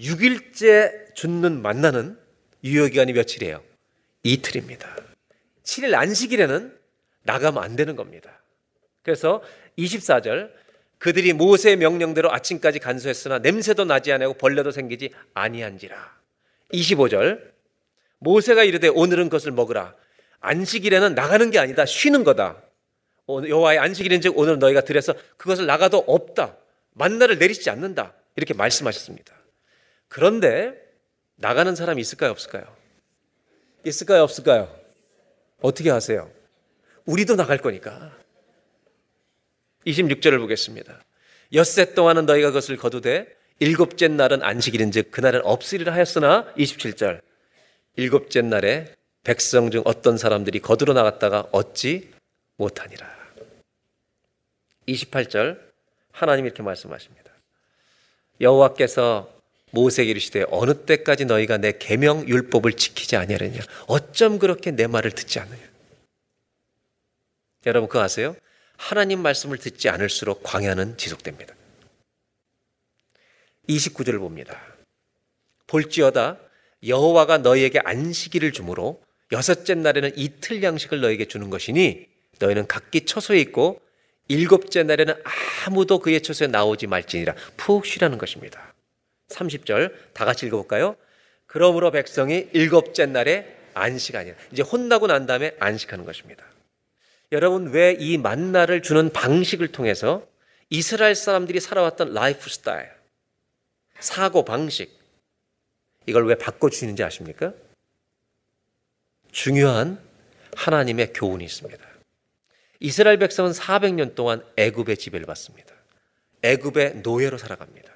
6일째 0.00 1.14
죽는 1.14 1.62
만나는 1.62 2.18
유효기간이 2.64 3.12
며칠이에요? 3.12 3.62
이틀입니다. 4.24 4.96
7일 5.62 5.94
안식일에는 5.94 6.76
나가면 7.22 7.62
안 7.62 7.76
되는 7.76 7.94
겁니다. 7.94 8.42
그래서 9.02 9.42
24절 9.78 10.50
그들이 10.98 11.32
모세의 11.32 11.76
명령대로 11.76 12.32
아침까지 12.32 12.80
간수했으나 12.80 13.38
냄새도 13.38 13.84
나지 13.84 14.12
아니하고 14.12 14.34
벌레도 14.34 14.72
생기지 14.72 15.10
아니한지라. 15.34 16.18
25절 16.72 17.40
모세가 18.18 18.64
이르되 18.64 18.88
오늘은 18.88 19.24
그것을 19.24 19.52
먹으라. 19.52 19.94
안식일에는 20.40 21.14
나가는 21.14 21.50
게 21.50 21.58
아니다. 21.58 21.86
쉬는 21.86 22.24
거다. 22.24 22.60
여호와의 23.28 23.78
안식일인즉 23.78 24.38
오늘 24.38 24.58
너희가 24.58 24.80
들여서 24.82 25.14
그것을 25.36 25.66
나가도 25.66 26.04
없다. 26.06 26.56
만나를 26.94 27.38
내리지 27.38 27.68
않는다. 27.70 28.14
이렇게 28.36 28.54
말씀하셨습니다. 28.54 29.34
그런데 30.08 30.74
나가는 31.36 31.74
사람이 31.74 32.00
있을까요, 32.00 32.30
없을까요? 32.30 32.64
있을까요, 33.84 34.22
없을까요? 34.22 34.74
어떻게 35.60 35.90
하세요? 35.90 36.30
우리도 37.04 37.36
나갈 37.36 37.58
거니까. 37.58 38.16
26절을 39.86 40.38
보겠습니다. 40.40 41.02
엿새 41.52 41.94
동안은 41.94 42.26
너희가 42.26 42.48
그것을 42.48 42.76
거두되 42.76 43.26
일곱째 43.60 44.08
날은 44.08 44.42
안식일인즉 44.42 45.10
그날은 45.10 45.40
없으리라 45.44 45.92
하였으나 45.92 46.52
27절 46.56 47.20
일곱째 47.96 48.42
날에 48.42 48.94
백성 49.24 49.70
중 49.70 49.82
어떤 49.84 50.16
사람들이 50.16 50.60
거두러 50.60 50.92
나갔다가 50.92 51.48
얻지 51.52 52.10
못하니라. 52.56 53.17
28절 54.88 55.60
하나님 56.10 56.46
이렇게 56.46 56.62
말씀하십니다. 56.62 57.30
여호와께서 58.40 59.32
모세에게 59.70 60.12
이르시되 60.12 60.44
어느 60.48 60.74
때까지 60.84 61.26
너희가 61.26 61.58
내 61.58 61.76
계명 61.78 62.26
율법을 62.26 62.72
지키지 62.72 63.16
아니하느냐 63.16 63.60
어쩜 63.86 64.38
그렇게 64.38 64.70
내 64.70 64.86
말을 64.86 65.10
듣지 65.10 65.40
않느냐 65.40 65.62
여러분 67.66 67.88
그거 67.88 68.02
아세요? 68.02 68.34
하나님 68.76 69.20
말씀을 69.20 69.58
듣지 69.58 69.88
않을수록 69.88 70.42
광야는 70.42 70.96
지속됩니다. 70.96 71.54
29절을 73.68 74.18
봅니다. 74.20 74.58
볼지어다 75.66 76.38
여호와가 76.86 77.38
너희에게 77.38 77.80
안식일을 77.80 78.52
주므로 78.52 79.02
여섯째 79.32 79.74
날에는 79.74 80.12
이틀 80.16 80.62
양식을 80.62 81.00
너에게 81.00 81.26
주는 81.26 81.50
것이니 81.50 82.06
너희는 82.38 82.66
각기 82.68 83.04
처소에 83.04 83.40
있고 83.40 83.82
일곱째 84.28 84.82
날에는 84.82 85.14
아무도 85.66 85.98
그의 85.98 86.22
처소에 86.22 86.48
나오지 86.48 86.86
말지니라 86.86 87.34
푹 87.56 87.86
쉬라는 87.86 88.18
것입니다. 88.18 88.74
30절 89.28 89.92
다 90.12 90.24
같이 90.24 90.46
읽어볼까요? 90.46 90.96
그러므로 91.46 91.90
백성이 91.90 92.48
일곱째 92.52 93.06
날에 93.06 93.56
안식하니라. 93.74 94.36
이제 94.52 94.62
혼나고 94.62 95.06
난 95.06 95.26
다음에 95.26 95.54
안식하는 95.58 96.04
것입니다. 96.04 96.44
여러분 97.32 97.68
왜 97.70 97.96
이 97.98 98.16
만나를 98.18 98.82
주는 98.82 99.10
방식을 99.10 99.68
통해서 99.68 100.26
이스라엘 100.70 101.14
사람들이 101.14 101.60
살아왔던 101.60 102.12
라이프 102.12 102.50
스타일, 102.50 102.90
사고 104.00 104.44
방식 104.44 104.98
이걸 106.06 106.26
왜 106.26 106.34
바꿔 106.36 106.70
주시는지 106.70 107.02
아십니까? 107.02 107.52
중요한 109.32 110.00
하나님의 110.56 111.12
교훈이 111.12 111.44
있습니다. 111.44 111.87
이스라엘 112.80 113.18
백성은 113.18 113.52
400년 113.52 114.14
동안 114.14 114.44
애굽의 114.56 114.96
지배를 114.96 115.26
받습니다. 115.26 115.74
애굽의 116.42 116.98
노예로 117.02 117.38
살아갑니다. 117.38 117.92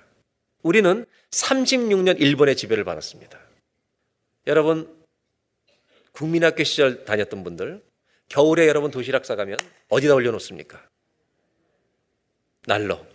우리는 0.62 1.07
36년 1.30 2.20
일본의 2.20 2.57
지배를 2.57 2.85
받았습니다. 2.85 3.39
여러분 4.47 5.05
국민학교 6.12 6.64
시절 6.64 7.05
다녔던 7.05 7.45
분들 7.45 7.83
겨울에 8.28 8.66
여러분 8.66 8.91
도시락 8.91 9.24
싸가면 9.24 9.59
어디다 9.89 10.14
올려놓습니까? 10.14 10.83
난로. 12.66 13.07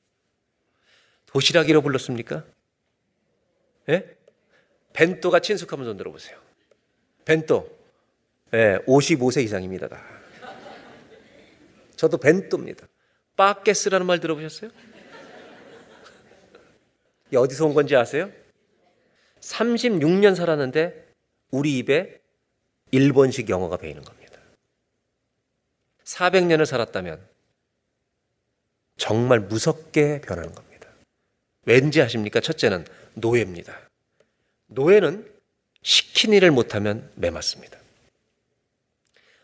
도시락이라고 1.27 1.83
불렀습니까? 1.83 2.45
예? 3.89 4.17
벤또가 4.93 5.39
친숙하면 5.39 5.85
손 5.85 5.97
들어보세요. 5.97 6.37
벤또. 7.25 7.77
예, 8.53 8.79
55세 8.87 9.43
이상입니다. 9.43 9.87
다. 9.87 10.16
저도 11.97 12.17
벤또입니다. 12.17 12.87
빠게스라는 13.35 14.05
말 14.05 14.19
들어보셨어요? 14.19 14.71
이 17.31 17.35
어디서 17.35 17.65
온 17.65 17.73
건지 17.73 17.95
아세요? 17.95 18.31
36년 19.41 20.35
살았는데 20.35 21.07
우리 21.51 21.77
입에 21.79 22.21
일본식 22.91 23.49
영어가 23.49 23.77
배이는 23.77 24.01
겁니다. 24.03 24.39
400년을 26.05 26.65
살았다면 26.65 27.27
정말 28.95 29.41
무섭게 29.41 30.21
변하는 30.21 30.53
겁니다. 30.53 30.89
왠지 31.65 32.01
아십니까? 32.01 32.39
첫째는 32.39 32.85
노예입니다. 33.15 33.77
노예는 34.67 35.29
시킨 35.83 36.33
일을 36.33 36.51
못하면 36.51 37.11
매맞습니다. 37.15 37.77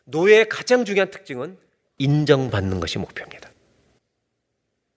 노예의 0.05 0.49
가장 0.49 0.85
중요한 0.85 1.11
특징은 1.11 1.57
인정받는 1.97 2.79
것이 2.79 2.97
목표입니다. 2.97 3.51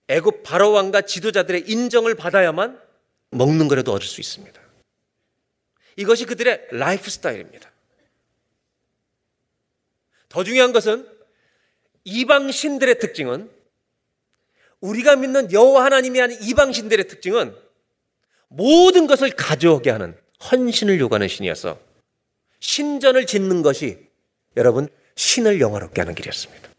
애굽 0.09 0.42
바로 0.42 0.72
왕과 0.72 1.03
지도자들의 1.03 1.64
인정을 1.68 2.14
받아야만 2.14 2.80
먹는 3.30 3.68
거라도 3.68 3.92
얻을 3.92 4.07
수 4.07 4.20
있습니다. 4.20 4.61
이것이 5.97 6.26
그들의 6.26 6.68
라이프 6.72 7.11
스타일입니다. 7.11 7.70
더 10.28 10.44
중요한 10.44 10.72
것은 10.72 11.09
이방 12.05 12.51
신들의 12.53 12.99
특징은 12.99 13.51
우리가 14.80 15.16
믿는 15.16 15.53
여호와 15.53 15.84
하나님이 15.84 16.20
하는 16.20 16.42
이방 16.42 16.72
신들의 16.72 17.09
특징은 17.09 17.57
모든 18.49 19.07
것을 19.07 19.30
가져오게 19.30 19.90
하는 19.90 20.16
헌신을 20.51 21.01
요구하는 21.01 21.28
신이어서 21.28 21.80
신전을 22.61 23.26
짓는 23.26 23.62
것이 23.62 23.99
여러분 24.57 24.88
신을 25.16 25.61
영화롭게 25.61 26.01
하는 26.01 26.14
길이었습니다. 26.14 26.76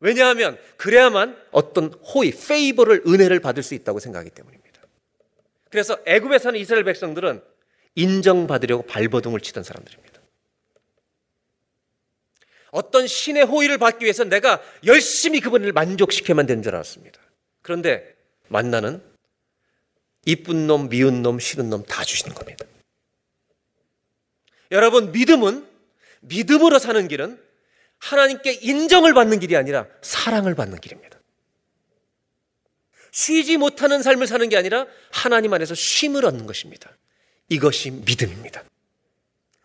왜냐하면 0.00 0.58
그래야만 0.76 1.36
어떤 1.50 1.92
호의, 1.92 2.32
페이버를 2.32 3.04
은혜를 3.06 3.40
받을 3.40 3.62
수 3.62 3.74
있다고 3.74 4.00
생각하기 4.00 4.30
때문입니다. 4.30 4.80
그래서 5.70 5.98
애굽에 6.06 6.38
사는 6.38 6.58
이스라엘 6.58 6.84
백성들은 6.84 7.42
인정받으려고 7.94 8.82
발버둥을 8.84 9.40
치던 9.40 9.62
사람들입니다. 9.62 10.20
어떤 12.70 13.06
신의 13.06 13.44
호의를 13.44 13.78
받기 13.78 14.04
위해서 14.04 14.24
내가 14.24 14.62
열심히 14.86 15.40
그분을 15.40 15.72
만족시켜야만 15.72 16.46
되는 16.46 16.62
줄 16.62 16.74
알았습니다. 16.74 17.20
그런데 17.62 18.16
만나는 18.48 19.02
이쁜 20.24 20.66
놈, 20.66 20.88
미운 20.88 21.22
놈, 21.22 21.38
싫은 21.38 21.68
놈 21.68 21.84
다 21.84 22.04
주시는 22.04 22.34
겁니다. 22.34 22.64
여러분, 24.70 25.12
믿음은 25.12 25.66
믿음으로 26.20 26.78
사는 26.78 27.08
길은 27.08 27.49
하나님께 28.00 28.52
인정을 28.62 29.14
받는 29.14 29.38
길이 29.38 29.56
아니라 29.56 29.86
사랑을 30.02 30.54
받는 30.54 30.80
길입니다. 30.80 31.18
쉬지 33.12 33.56
못하는 33.56 34.02
삶을 34.02 34.26
사는 34.26 34.48
게 34.48 34.56
아니라 34.56 34.86
하나님 35.10 35.52
안에서 35.52 35.74
쉼을 35.74 36.24
얻는 36.24 36.46
것입니다. 36.46 36.90
이것이 37.48 37.90
믿음입니다. 37.90 38.64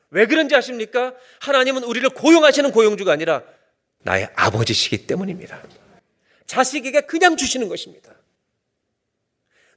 왜 0.09 0.25
그런지 0.27 0.55
아십니까? 0.55 1.13
하나님은 1.39 1.83
우리를 1.83 2.07
고용하시는 2.09 2.71
고용주가 2.71 3.11
아니라 3.11 3.43
나의 3.99 4.29
아버지시기 4.35 5.07
때문입니다. 5.07 5.61
자식에게 6.45 7.01
그냥 7.01 7.37
주시는 7.37 7.69
것입니다. 7.69 8.13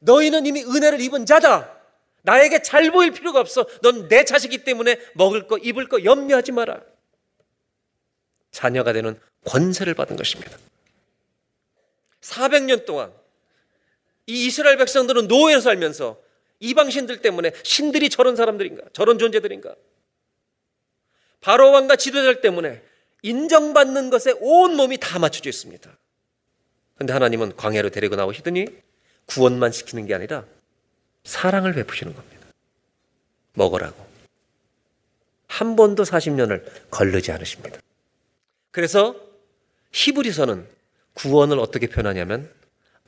너희는 0.00 0.46
이미 0.46 0.62
은혜를 0.62 1.00
입은 1.00 1.26
자다. 1.26 1.76
나에게 2.22 2.62
잘 2.62 2.90
보일 2.90 3.10
필요가 3.12 3.40
없어. 3.40 3.66
넌 3.82 4.08
내 4.08 4.24
자식이기 4.24 4.64
때문에 4.64 4.98
먹을 5.14 5.46
거, 5.46 5.58
입을 5.58 5.88
거 5.88 6.04
염려하지 6.04 6.52
마라. 6.52 6.80
자녀가 8.50 8.92
되는 8.92 9.18
권세를 9.44 9.94
받은 9.94 10.16
것입니다. 10.16 10.56
400년 12.20 12.84
동안 12.84 13.12
이 14.26 14.46
이스라엘 14.46 14.76
백성들은 14.76 15.28
노예로 15.28 15.60
살면서 15.60 16.18
이방신들 16.60 17.22
때문에 17.22 17.52
신들이 17.62 18.10
저런 18.10 18.36
사람들인가? 18.36 18.82
저런 18.92 19.18
존재들인가? 19.18 19.74
바로 21.40 21.70
왕과 21.70 21.96
지도자들 21.96 22.40
때문에 22.40 22.82
인정받는 23.22 24.10
것에 24.10 24.34
온 24.40 24.76
몸이 24.76 24.98
다 24.98 25.18
맞춰져 25.18 25.48
있습니다. 25.50 25.90
근데 26.96 27.12
하나님은 27.12 27.56
광야로 27.56 27.90
데리고 27.90 28.16
나오시더니 28.16 28.66
구원만 29.26 29.70
시키는 29.72 30.06
게 30.06 30.14
아니라 30.14 30.44
사랑을 31.24 31.72
베푸시는 31.74 32.14
겁니다. 32.14 32.46
먹으라고. 33.54 34.06
한 35.46 35.76
번도 35.76 36.02
40년을 36.02 36.90
걸르지 36.90 37.32
않으십니다. 37.32 37.80
그래서 38.78 39.16
히브리서는 39.90 40.64
구원을 41.14 41.58
어떻게 41.58 41.88
표현하냐면 41.88 42.48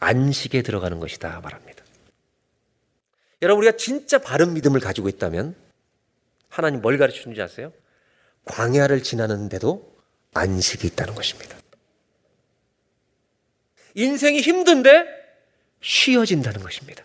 안식에 0.00 0.62
들어가는 0.62 0.98
것이다 0.98 1.38
말합니다. 1.38 1.84
여러분 3.40 3.62
우리가 3.62 3.76
진짜 3.76 4.18
바른 4.18 4.52
믿음을 4.54 4.80
가지고 4.80 5.08
있다면 5.08 5.54
하나님 6.48 6.80
뭘 6.80 6.98
가르쳐 6.98 7.20
주는지 7.20 7.40
아세요? 7.40 7.72
광야를 8.46 9.04
지나는데도 9.04 9.96
안식이 10.34 10.88
있다는 10.88 11.14
것입니다. 11.14 11.56
인생이 13.94 14.40
힘든데 14.40 15.04
쉬어진다는 15.82 16.62
것입니다. 16.62 17.04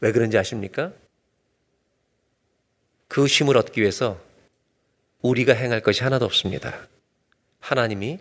왜 0.00 0.12
그런지 0.12 0.36
아십니까? 0.36 0.92
그 3.08 3.26
쉼을 3.26 3.56
얻기 3.56 3.80
위해서 3.80 4.22
우리가 5.24 5.54
행할 5.54 5.80
것이 5.80 6.04
하나도 6.04 6.26
없습니다. 6.26 6.86
하나님이 7.58 8.18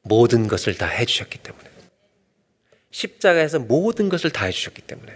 모든 0.00 0.48
것을 0.48 0.74
다 0.78 0.86
해주셨기 0.86 1.38
때문에. 1.38 1.68
십자가에서 2.90 3.58
모든 3.58 4.08
것을 4.08 4.30
다 4.30 4.46
해주셨기 4.46 4.80
때문에. 4.82 5.14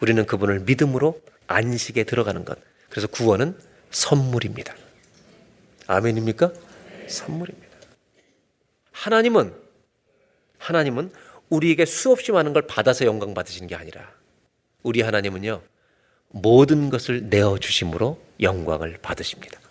우리는 0.00 0.26
그분을 0.26 0.60
믿음으로 0.60 1.22
안식에 1.46 2.04
들어가는 2.04 2.44
것. 2.44 2.58
그래서 2.90 3.06
구원은 3.06 3.58
선물입니다. 3.90 4.76
아멘입니까? 5.86 6.52
선물입니다. 7.08 7.74
하나님은, 8.92 9.54
하나님은 10.58 11.12
우리에게 11.48 11.86
수없이 11.86 12.30
많은 12.30 12.52
걸 12.52 12.66
받아서 12.66 13.06
영광 13.06 13.32
받으시는 13.32 13.68
게 13.68 13.74
아니라 13.74 14.12
우리 14.82 15.00
하나님은요, 15.00 15.62
모든 16.28 16.90
것을 16.90 17.30
내어주심으로 17.30 18.20
영광을 18.40 18.98
받으십니다. 19.00 19.63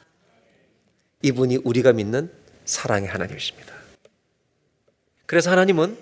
이분이 1.24 1.60
우리가 1.64 1.94
믿는 1.94 2.32
사랑의 2.66 3.10
하나님이십니다. 3.10 3.74
그래서 5.26 5.50
하나님은 5.50 5.98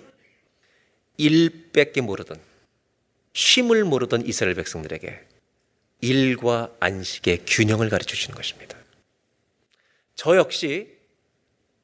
일밖에 1.16 2.00
모르던 2.00 2.38
쉼을 3.32 3.84
모르던 3.84 4.26
이스라엘 4.26 4.54
백성들에게 4.56 5.26
일과 6.00 6.74
안식의 6.80 7.44
균형을 7.46 7.88
가르쳐 7.88 8.14
주시는 8.14 8.36
것입니다. 8.36 8.76
저 10.16 10.36
역시 10.36 10.98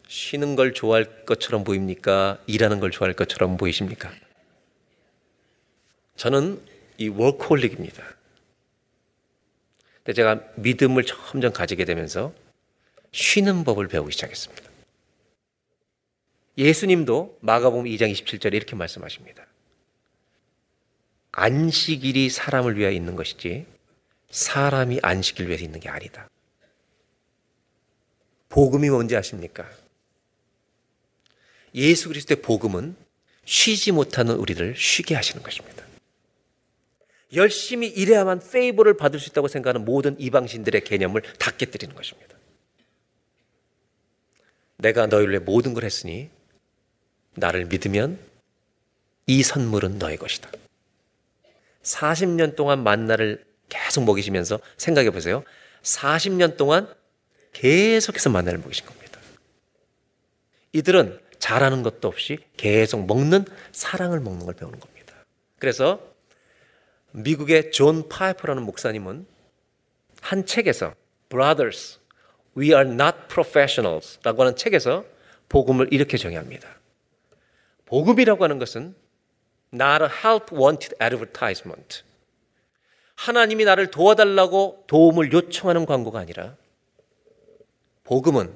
쉬는 0.08 0.56
걸 0.56 0.74
좋아할 0.74 1.24
것처럼 1.24 1.64
보입니까? 1.64 2.42
일하는 2.46 2.80
걸 2.80 2.90
좋아할 2.90 3.14
것처럼 3.14 3.56
보이십니까? 3.56 4.12
저는 6.16 6.60
이 6.98 7.08
워크홀릭입니다. 7.08 8.02
근데 9.98 10.12
제가 10.14 10.42
믿음을 10.56 11.04
점점 11.04 11.52
가지게 11.52 11.84
되면서 11.84 12.34
쉬는 13.12 13.64
법을 13.64 13.88
배우기 13.88 14.12
시작했습니다. 14.12 14.68
예수님도 16.56 17.38
마가복음 17.40 17.84
2장 17.84 18.12
27절에 18.12 18.54
이렇게 18.54 18.74
말씀하십니다. 18.74 19.46
안식일이 21.32 22.30
사람을 22.30 22.76
위하여 22.76 22.92
있는 22.92 23.14
것이지 23.14 23.66
사람이 24.30 24.98
안식일 25.02 25.46
위해서 25.46 25.64
있는 25.64 25.78
게 25.78 25.88
아니다. 25.88 26.28
복음이 28.48 28.90
뭔지 28.90 29.16
아십니까? 29.16 29.68
예수 31.74 32.08
그리스도의 32.08 32.42
복음은 32.42 32.96
쉬지 33.44 33.92
못하는 33.92 34.34
우리를 34.34 34.74
쉬게 34.76 35.14
하시는 35.14 35.42
것입니다. 35.42 35.84
열심히 37.34 37.88
일해야만 37.88 38.40
페이버를 38.40 38.96
받을 38.96 39.20
수 39.20 39.28
있다고 39.30 39.48
생각하는 39.48 39.84
모든 39.84 40.18
이방신들의 40.18 40.82
개념을 40.84 41.22
다 41.38 41.50
깨뜨리는 41.50 41.94
것입니다. 41.94 42.37
내가 44.78 45.06
너희를 45.06 45.32
위해 45.32 45.40
모든 45.40 45.74
걸 45.74 45.84
했으니 45.84 46.30
나를 47.34 47.66
믿으면 47.66 48.18
이 49.26 49.42
선물은 49.42 49.98
너의 49.98 50.16
것이다. 50.16 50.50
40년 51.82 52.56
동안 52.56 52.82
만나를 52.82 53.44
계속 53.68 54.04
먹이시면서 54.04 54.60
생각해 54.76 55.10
보세요. 55.10 55.42
40년 55.82 56.56
동안 56.56 56.92
계속해서 57.52 58.30
만나를 58.30 58.58
먹이신 58.60 58.86
겁니다. 58.86 59.20
이들은 60.72 61.20
잘하는 61.38 61.82
것도 61.82 62.08
없이 62.08 62.38
계속 62.56 63.06
먹는 63.06 63.44
사랑을 63.72 64.20
먹는 64.20 64.46
걸 64.46 64.54
배우는 64.54 64.78
겁니다. 64.78 65.14
그래서 65.58 66.00
미국의 67.12 67.72
존 67.72 68.08
파이퍼라는 68.08 68.62
목사님은 68.62 69.26
한 70.20 70.46
책에서 70.46 70.94
Brothers, 71.28 71.98
We 72.58 72.72
are 72.74 72.90
not 72.90 73.28
professionals 73.28 74.18
라고 74.24 74.42
하는 74.42 74.56
책에서 74.56 75.04
복음을 75.48 75.88
이렇게 75.92 76.16
정의합니다. 76.16 76.68
복음이라고 77.86 78.42
하는 78.42 78.58
것은 78.58 78.96
not 79.72 80.02
a 80.02 80.08
help 80.24 80.54
wanted 80.54 80.96
advertisement. 81.00 82.02
하나님이 83.14 83.64
나를 83.64 83.90
도와달라고 83.90 84.84
도움을 84.88 85.32
요청하는 85.32 85.86
광고가 85.86 86.18
아니라 86.18 86.56
복음은 88.04 88.54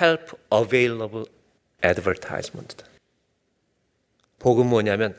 help 0.00 0.32
available 0.52 1.26
advertisement. 1.84 2.84
복음 4.38 4.68
뭐냐면 4.68 5.16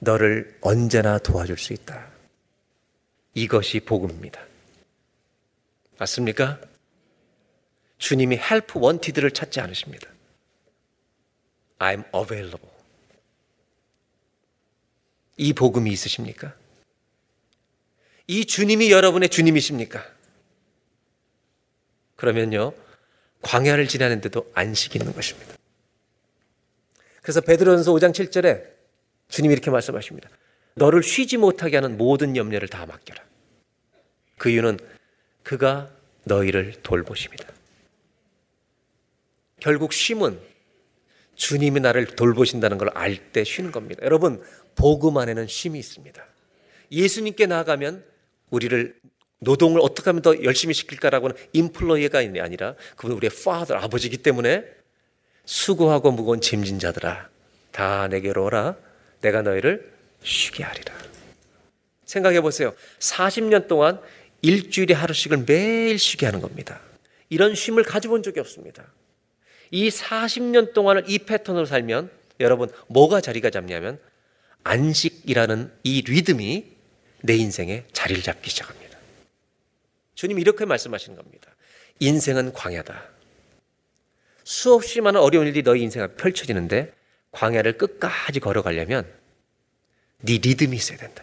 너를 0.00 0.56
언제나 0.62 1.18
도와줄 1.18 1.58
수 1.58 1.72
있다. 1.72 2.08
이것이 3.34 3.80
복음입니다. 3.80 4.40
맞습니까? 5.98 6.60
주님이 7.98 8.36
help 8.36 8.80
wanted를 8.80 9.30
찾지 9.32 9.60
않으십니다. 9.60 10.08
I'm 11.78 12.04
available. 12.14 12.70
이 15.36 15.52
복음이 15.52 15.90
있으십니까? 15.90 16.54
이 18.26 18.44
주님이 18.44 18.90
여러분의 18.90 19.28
주님이십니까? 19.28 20.04
그러면요. 22.16 22.72
광야를 23.42 23.86
지나는데도 23.86 24.50
안식이 24.54 24.98
있는 24.98 25.14
것입니다. 25.14 25.54
그래서 27.22 27.40
베드로전서 27.40 27.92
5장 27.92 28.12
7절에 28.12 28.64
주님이 29.28 29.52
이렇게 29.52 29.70
말씀하십니다. 29.70 30.28
너를 30.74 31.02
쉬지 31.02 31.36
못하게 31.36 31.76
하는 31.76 31.96
모든 31.96 32.36
염려를 32.36 32.68
다 32.68 32.86
맡겨라. 32.86 33.22
그 34.36 34.50
이유는 34.50 34.78
그가 35.42 35.90
너희를 36.24 36.74
돌보십니다. 36.82 37.57
결국 39.60 39.92
쉼은 39.92 40.38
주님이 41.34 41.80
나를 41.80 42.06
돌보신다는 42.06 42.78
걸 42.78 42.90
알 42.94 43.32
때 43.32 43.44
쉬는 43.44 43.70
겁니다. 43.72 44.00
여러분, 44.04 44.42
복음 44.74 45.16
안에는 45.18 45.46
쉼이 45.46 45.78
있습니다. 45.78 46.24
예수님께 46.90 47.46
나아가면 47.46 48.04
우리를 48.50 48.96
노동을 49.40 49.80
어떻게 49.80 50.10
하면 50.10 50.22
더 50.22 50.42
열심히 50.42 50.74
시킬까라고는 50.74 51.36
인플로이가 51.52 52.18
아니라 52.18 52.74
그분 52.96 53.16
우리의 53.16 53.30
파더 53.44 53.74
아버지이기 53.76 54.18
때문에 54.18 54.64
수고하고 55.44 56.10
무거운 56.10 56.40
짐진 56.40 56.78
자들아 56.78 57.28
다 57.70 58.08
내게로 58.08 58.44
오라 58.46 58.76
내가 59.20 59.42
너희를 59.42 59.92
쉬게 60.24 60.64
하리라. 60.64 60.92
생각해 62.04 62.40
보세요. 62.40 62.74
40년 62.98 63.68
동안 63.68 64.00
일주일에 64.42 64.94
하루씩을 64.94 65.44
매일 65.46 65.98
쉬게 65.98 66.26
하는 66.26 66.40
겁니다. 66.40 66.80
이런 67.28 67.54
쉼을 67.54 67.84
가져본 67.84 68.22
적이 68.22 68.40
없습니다. 68.40 68.84
이 69.70 69.88
40년 69.88 70.72
동안을 70.72 71.04
이 71.08 71.18
패턴으로 71.18 71.66
살면 71.66 72.10
여러분 72.40 72.70
뭐가 72.88 73.20
자리가 73.20 73.50
잡냐면 73.50 73.98
안식이라는 74.64 75.72
이 75.82 76.02
리듬이 76.02 76.76
내 77.22 77.34
인생에 77.34 77.84
자리를 77.92 78.22
잡기 78.22 78.50
시작합니다. 78.50 78.98
주님 80.14 80.38
이렇게 80.38 80.64
말씀하시는 80.64 81.16
겁니다. 81.16 81.54
인생은 82.00 82.52
광야다. 82.52 83.02
수없이 84.44 85.00
많은 85.00 85.20
어려운 85.20 85.46
일이 85.46 85.62
너희 85.62 85.82
인생 85.82 86.02
앞에 86.02 86.14
펼쳐지는데 86.16 86.92
광야를 87.32 87.76
끝까지 87.76 88.40
걸어가려면 88.40 89.06
네 90.22 90.38
리듬이 90.38 90.76
있어야 90.76 90.98
된다. 90.98 91.22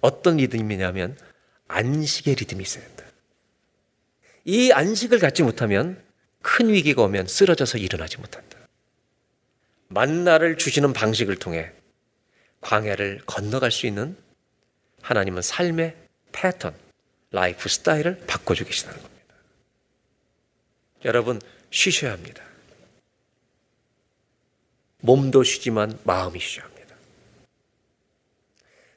어떤 0.00 0.36
리듬이냐면 0.36 1.18
안식의 1.68 2.36
리듬이 2.36 2.62
있어야 2.62 2.84
된다. 2.84 3.04
이 4.44 4.70
안식을 4.72 5.18
갖지 5.18 5.42
못하면 5.42 6.02
큰 6.46 6.72
위기가 6.72 7.02
오면 7.02 7.26
쓰러져서 7.26 7.78
일어나지 7.78 8.18
못한다. 8.18 8.56
만나를 9.88 10.56
주시는 10.56 10.92
방식을 10.92 11.36
통해 11.36 11.72
광야를 12.60 13.22
건너갈 13.26 13.72
수 13.72 13.88
있는 13.88 14.16
하나님은 15.02 15.42
삶의 15.42 15.96
패턴, 16.30 16.72
라이프 17.32 17.68
스타일을 17.68 18.20
바꿔주고 18.28 18.68
계시다는 18.68 19.02
겁니다. 19.02 19.34
여러분, 21.04 21.40
쉬셔야 21.72 22.12
합니다. 22.12 22.44
몸도 25.00 25.42
쉬지만 25.42 25.98
마음이 26.04 26.38
쉬어야 26.38 26.64
합니다. 26.64 26.94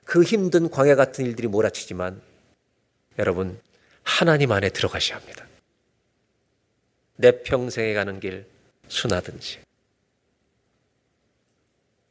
그 0.06 0.22
힘든 0.22 0.70
광야 0.70 0.96
같은 0.96 1.26
일들이 1.26 1.48
몰아치지만 1.48 2.22
여러분, 3.18 3.60
하나님 4.04 4.52
안에 4.52 4.70
들어가셔야 4.70 5.18
합니다. 5.18 5.49
내 7.22 7.44
평생에 7.44 7.94
가는 7.94 8.22
길 8.22 8.46
순하든지 8.88 9.60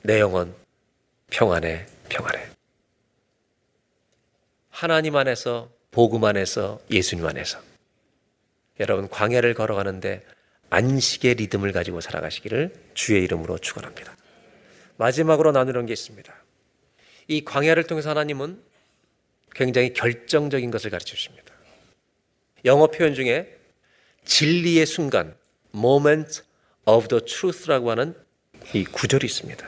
내 0.02 0.20
영혼 0.20 0.54
평안해 1.30 1.86
평안해 2.10 2.46
하나님 4.68 5.16
안에서 5.16 5.70
복음 5.92 6.24
안에서 6.24 6.82
예수님 6.90 7.24
안에서 7.24 7.58
여러분 8.80 9.08
광야를 9.08 9.54
걸어가는데 9.54 10.26
안식의 10.68 11.36
리듬을 11.36 11.72
가지고 11.72 12.02
살아가시기를 12.02 12.74
주의 12.92 13.24
이름으로 13.24 13.56
축원합니다. 13.56 14.14
마지막으로 14.98 15.52
나누는 15.52 15.86
게 15.86 15.94
있습니다. 15.94 16.34
이 17.28 17.44
광야를 17.46 17.84
통해서 17.84 18.10
하나님은 18.10 18.62
굉장히 19.52 19.94
결정적인 19.94 20.70
것을 20.70 20.90
가르쳐 20.90 21.16
주십니다. 21.16 21.54
영어 22.66 22.88
표현 22.88 23.14
중에 23.14 23.57
진리의 24.28 24.84
순간, 24.86 25.34
moment 25.74 26.42
of 26.84 27.08
the 27.08 27.24
truth라고 27.24 27.90
하는 27.90 28.14
이 28.74 28.84
구절이 28.84 29.26
있습니다. 29.26 29.66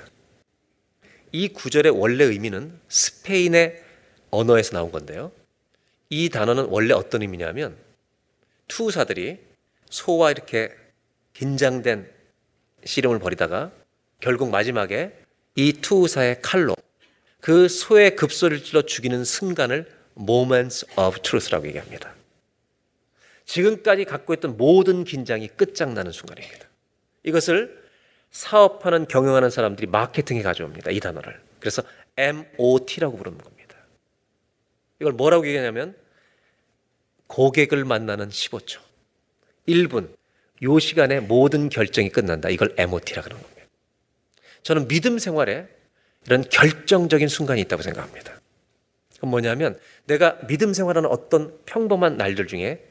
이 1.32 1.48
구절의 1.48 1.92
원래 1.92 2.24
의미는 2.24 2.78
스페인의 2.88 3.82
언어에서 4.30 4.72
나온 4.72 4.92
건데요. 4.92 5.32
이 6.10 6.28
단어는 6.28 6.66
원래 6.66 6.92
어떤 6.92 7.22
의미냐면 7.22 7.74
투사들이 8.68 9.38
소와 9.88 10.30
이렇게 10.30 10.70
긴장된 11.32 12.08
씨름을 12.84 13.18
벌이다가 13.18 13.72
결국 14.20 14.50
마지막에 14.50 15.12
이 15.56 15.72
투사의 15.72 16.42
칼로 16.42 16.76
그 17.40 17.66
소의 17.68 18.14
급소를 18.14 18.62
찔러 18.62 18.82
죽이는 18.82 19.24
순간을 19.24 19.90
moments 20.18 20.86
of 20.96 21.18
truth라고 21.22 21.66
얘기합니다. 21.68 22.14
지금까지 23.50 24.04
갖고 24.04 24.32
있던 24.34 24.56
모든 24.56 25.02
긴장이 25.02 25.48
끝장나는 25.48 26.12
순간입니다. 26.12 26.68
이것을 27.24 27.82
사업하는 28.30 29.08
경영하는 29.08 29.50
사람들이 29.50 29.88
마케팅에 29.88 30.42
가져옵니다. 30.42 30.92
이 30.92 31.00
단어를. 31.00 31.40
그래서 31.58 31.82
MOT라고 32.16 33.16
부르는 33.16 33.38
겁니다. 33.38 33.74
이걸 35.00 35.14
뭐라고 35.14 35.48
얘기하냐면 35.48 35.96
고객을 37.26 37.84
만나는 37.84 38.28
15초. 38.28 38.78
1분. 39.66 40.14
요 40.62 40.78
시간에 40.78 41.18
모든 41.18 41.70
결정이 41.70 42.10
끝난다. 42.10 42.50
이걸 42.50 42.72
MOT라 42.78 43.22
그러는 43.22 43.42
겁니다. 43.42 43.66
저는 44.62 44.86
믿음 44.86 45.18
생활에 45.18 45.66
이런 46.26 46.44
결정적인 46.48 47.26
순간이 47.26 47.62
있다고 47.62 47.82
생각합니다. 47.82 48.40
그건 49.14 49.30
뭐냐면 49.30 49.76
내가 50.04 50.38
믿음 50.46 50.72
생활하는 50.72 51.10
어떤 51.10 51.58
평범한 51.64 52.16
날들 52.16 52.46
중에 52.46 52.89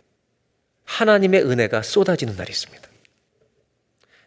하나님의 0.89 1.43
은혜가 1.43 1.83
쏟아지는 1.83 2.35
날이 2.35 2.49
있습니다. 2.49 2.89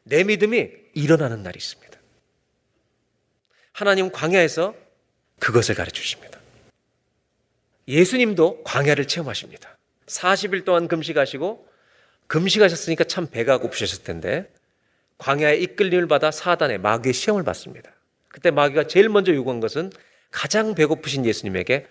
내 0.05 0.23
믿음이 0.23 0.71
일어나는 0.95 1.43
날이 1.43 1.59
있습니다. 1.59 1.99
하나님 3.73 4.13
광야에서 4.13 4.75
그것을 5.41 5.75
가르쳐 5.75 5.97
주십니다. 6.01 6.39
예수님도 7.89 8.63
광야를 8.63 9.09
체험하십니다. 9.09 9.77
40일 10.07 10.65
동안 10.65 10.87
금식하시고 10.87 11.67
금식하셨으니까 12.29 13.05
참 13.05 13.27
배가 13.27 13.59
고프셨을 13.59 14.05
텐데 14.05 14.49
광야의 15.19 15.63
이끌림을 15.63 16.07
받아 16.07 16.31
사단의 16.31 16.79
마귀의 16.79 17.13
시험을 17.13 17.43
받습니다. 17.43 17.91
그때 18.29 18.51
마귀가 18.51 18.87
제일 18.87 19.09
먼저 19.09 19.35
요구한 19.35 19.59
것은 19.59 19.91
가장 20.31 20.75
배고프신 20.75 21.27
예수님에게 21.27 21.87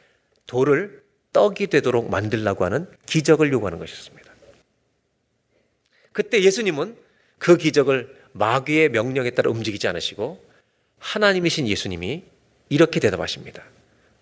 돌을 0.47 1.03
떡이 1.33 1.67
되도록 1.67 2.09
만들라고 2.09 2.65
하는 2.65 2.89
기적을 3.05 3.51
요구하는 3.51 3.77
것이었습니다. 3.79 4.20
그때 6.13 6.41
예수님은 6.41 6.97
그 7.37 7.57
기적을 7.57 8.15
마귀의 8.33 8.89
명령에 8.89 9.31
따라 9.31 9.49
움직이지 9.49 9.87
않으시고 9.87 10.43
하나님이신 10.99 11.67
예수님이 11.67 12.23
이렇게 12.69 12.99
대답하십니다. 12.99 13.63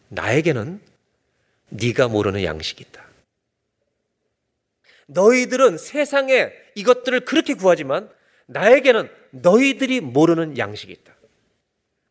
나에게는 0.09 0.81
네가 1.69 2.07
모르는 2.07 2.43
양식이 2.43 2.83
있다. 2.89 3.05
너희들은 5.07 5.77
세상에 5.77 6.51
이것들을 6.75 7.21
그렇게 7.21 7.53
구하지만 7.53 8.09
나에게는 8.47 9.09
너희들이 9.31 10.01
모르는 10.01 10.57
양식이 10.57 10.91
있다. 10.91 11.15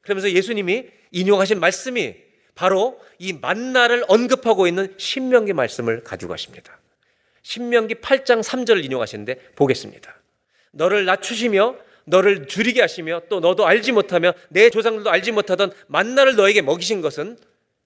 그러면서 0.02 0.30
예수님이 0.30 0.86
인용하신 1.10 1.60
말씀이 1.60 2.16
바로 2.54 3.00
이 3.18 3.32
만나를 3.32 4.04
언급하고 4.08 4.66
있는 4.66 4.94
신명기 4.96 5.52
말씀을 5.52 6.02
가지고 6.02 6.30
가십니다. 6.30 6.78
신명기 7.42 7.96
8장 7.96 8.42
3절을 8.42 8.84
인용하시는데 8.84 9.52
보겠습니다. 9.54 10.14
너를 10.72 11.04
낮추시며 11.04 11.76
너를 12.04 12.46
줄이게 12.46 12.80
하시며 12.80 13.22
또 13.28 13.40
너도 13.40 13.66
알지 13.66 13.92
못하며 13.92 14.32
내 14.48 14.70
조상들도 14.70 15.10
알지 15.10 15.32
못하던 15.32 15.72
만나를 15.86 16.36
너에게 16.36 16.62
먹이신 16.62 17.00
것은 17.00 17.38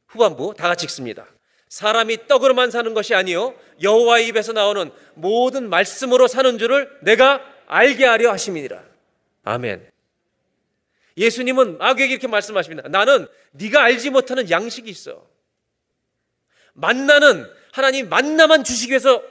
후반부 0.09 0.55
다 0.57 0.69
같이 0.69 0.85
읽습니다. 0.85 1.27
사람이 1.69 2.29
떡으로만 2.29 2.71
사는 2.71 2.93
것이 2.95 3.15
아니요 3.15 3.55
여호와 3.83 4.19
입에서 4.21 4.53
나오는 4.53 4.91
모든 5.15 5.69
말씀으로 5.71 6.29
사는 6.29 6.59
줄을 6.59 6.89
내가 7.01 7.43
알게 7.67 8.05
하려 8.05 8.31
하심이니라. 8.33 8.83
아멘. 9.45 9.91
예수님은 11.17 11.79
마귀에게 11.79 12.13
이렇게 12.13 12.27
말씀하십니다. 12.29 12.89
나는 12.89 13.27
네가 13.53 13.83
알지 13.83 14.11
못하는 14.11 14.51
양식이 14.51 14.91
있어. 14.91 15.27
만나는 16.75 17.51
하나님 17.73 18.09
만나만 18.09 18.65
주시기 18.65 18.91
위해서 18.91 19.23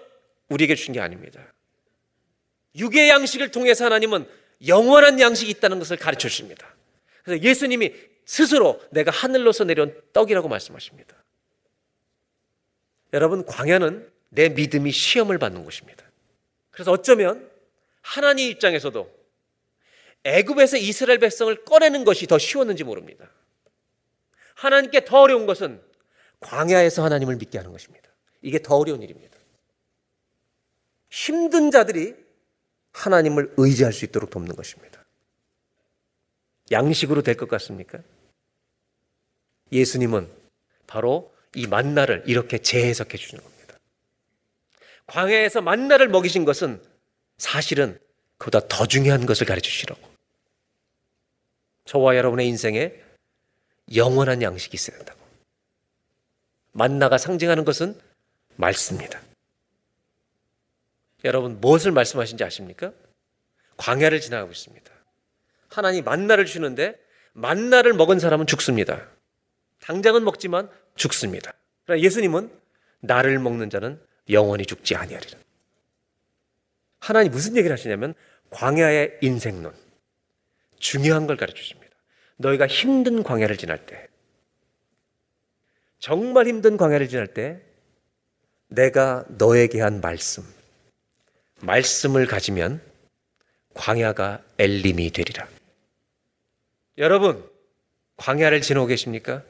우리에게 0.52 0.76
주신 0.76 0.94
게 0.94 1.00
아닙니다. 1.00 1.42
육의 2.76 3.10
양식을 3.10 3.52
통해서 3.52 3.86
하나님은 3.86 4.28
영원한 4.68 5.20
양식이 5.20 5.50
있다는 5.52 5.80
것을 5.80 5.98
가르쳐 5.98 6.28
주십니다. 6.28 6.76
그래서 7.24 7.44
예수님이 7.44 7.94
스스로 8.26 8.82
내가 8.92 9.12
하늘로서 9.12 9.64
내려온 9.64 10.00
떡이라고 10.14 10.48
말씀하십니다. 10.48 11.16
여러분, 13.14 13.46
광야는 13.46 14.10
내 14.30 14.50
믿음이 14.50 14.92
시험을 14.92 15.38
받는 15.38 15.64
곳입니다. 15.64 16.06
그래서 16.70 16.92
어쩌면 16.92 17.50
하나님 18.02 18.50
입장에서도 18.50 19.22
애굽에서 20.24 20.78
이스라엘 20.78 21.20
백성을 21.20 21.54
꺼내는 21.66 22.06
것이 22.06 22.28
더 22.28 22.38
쉬웠는지 22.38 22.84
모릅니다. 22.84 23.30
하나님께 24.56 25.06
더 25.06 25.22
어려운 25.22 25.46
것은 25.46 25.82
광야에서 26.40 27.04
하나님을 27.04 27.36
믿게 27.38 27.58
하는 27.58 27.72
것입니다. 27.72 28.10
이게 28.42 28.62
더 28.62 28.76
어려운 28.76 29.02
일입니다. 29.02 29.31
힘든 31.12 31.70
자들이 31.70 32.16
하나님을 32.94 33.54
의지할 33.58 33.94
수 33.94 34.06
있도록 34.06 34.30
돕는 34.32 34.56
것입니다. 34.56 35.06
양식으로 36.72 37.22
될 37.22 37.36
것 37.36 37.50
같습니까? 37.50 38.00
예수님은 39.72 40.30
바로 40.88 41.34
이 41.54 41.68
만나를 41.68 42.24
이렇게 42.26 42.58
재해석해 42.58 43.18
주시는 43.18 43.44
겁니다. 43.44 43.78
광야에서 45.08 45.62
만나를 45.62 46.08
먹이신 46.08 46.46
것은 46.46 46.82
사실은 47.38 48.00
그보다 48.38 48.66
더 48.68 48.86
중요한 48.88 49.26
것을 49.26 49.46
가르쳐 49.46 49.70
주시라고. 49.70 50.02
저와 51.86 52.16
여러분의 52.16 52.48
인생에 52.48 52.94
영원한 53.96 54.42
양식이 54.42 54.76
있어야 54.76 54.98
된다고. 54.98 55.20
만나가 56.72 57.18
상징하는 57.18 57.66
것은 57.66 58.00
말씀입니다. 58.56 59.22
여러분 61.24 61.60
무엇을 61.60 61.92
말씀하신지 61.92 62.44
아십니까? 62.44 62.92
광야를 63.78 64.20
지나가고 64.20 64.52
있습니다. 64.52 64.92
하나님 65.70 66.04
만나를 66.04 66.46
주는데 66.46 66.96
만나를 67.34 67.94
먹은 67.94 68.20
사람은 68.20 68.48
죽습니다. 68.48 69.08
당장은 69.80 70.24
먹지만 70.24 70.70
죽습니다. 70.96 71.54
그러나 71.86 72.02
예수님은 72.02 72.52
나를 73.00 73.40
먹는 73.40 73.70
자는 73.70 74.00
영원히 74.30 74.66
죽지 74.66 74.96
아니하리라. 74.96 75.40
하나님 77.00 77.32
무슨 77.32 77.56
얘기를 77.56 77.74
하시냐면 77.74 78.14
광야의 78.52 79.20
인생론 79.22 79.74
중요한 80.78 81.26
걸 81.26 81.38
가르쳐 81.38 81.58
주십니다. 81.58 81.96
너희가 82.38 82.68
힘든 82.68 83.24
광야를 83.24 83.58
지날 83.58 83.86
때 83.86 84.08
정말 86.00 86.48
힘든 86.48 86.78
광야를 86.78 87.08
지날 87.08 87.28
때 87.28 87.62
내가 88.68 89.26
너에게 89.30 89.82
한 89.82 90.02
말씀 90.02 90.44
말씀을 91.62 92.26
가지면 92.28 92.82
광야가 93.74 94.44
엘림이 94.58 95.12
되리라. 95.12 95.48
여러분, 96.98 97.50
광야를 98.18 98.62
지나고 98.62 98.88
계십니까? 98.88 99.44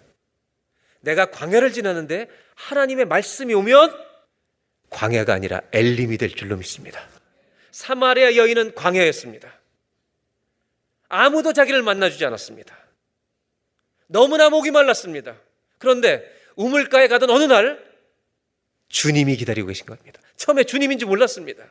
내가 1.01 1.31
광야를 1.31 1.73
지나는데 1.73 2.29
하나님의 2.55 3.05
말씀이 3.05 3.53
오면 3.53 4.11
광야가 4.89 5.33
아니라 5.33 5.61
엘림이 5.71 6.17
될 6.17 6.29
줄로 6.29 6.57
믿습니다. 6.57 7.01
사마리아 7.71 8.35
여인은 8.35 8.75
광야였습니다. 8.75 9.51
아무도 11.09 11.53
자기를 11.53 11.81
만나주지 11.81 12.23
않았습니다. 12.25 12.77
너무나 14.07 14.49
목이 14.49 14.71
말랐습니다. 14.71 15.37
그런데 15.77 16.23
우물가에 16.55 17.07
가던 17.07 17.29
어느 17.29 17.43
날 17.45 17.83
주님이 18.89 19.37
기다리고 19.37 19.67
계신 19.67 19.85
겁니다. 19.85 20.21
처음에 20.35 20.65
주님인지 20.65 21.05
몰랐습니다. 21.05 21.65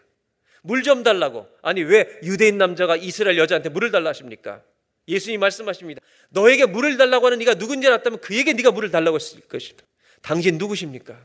물 0.63 0.83
좀 0.83 1.03
달라고. 1.03 1.47
아니, 1.63 1.83
왜 1.83 2.07
유대인 2.23 2.59
남자가 2.59 2.97
이스라엘 2.97 3.39
여자한테 3.39 3.69
물을 3.69 3.91
달라 3.91 4.11
하십니까? 4.11 4.63
예수님 5.09 5.41
말씀하십니다. 5.41 6.01
너에게 6.31 6.67
물을 6.67 6.97
달라고 6.97 7.27
하는 7.27 7.39
네가 7.39 7.55
누군지 7.55 7.87
알았다면 7.89 8.21
그에게 8.21 8.53
네가 8.53 8.71
물을 8.71 8.91
달라고 8.91 9.17
했을 9.17 9.41
것이다. 9.41 9.85
당신 10.23 10.59
누구십니까? 10.59 11.19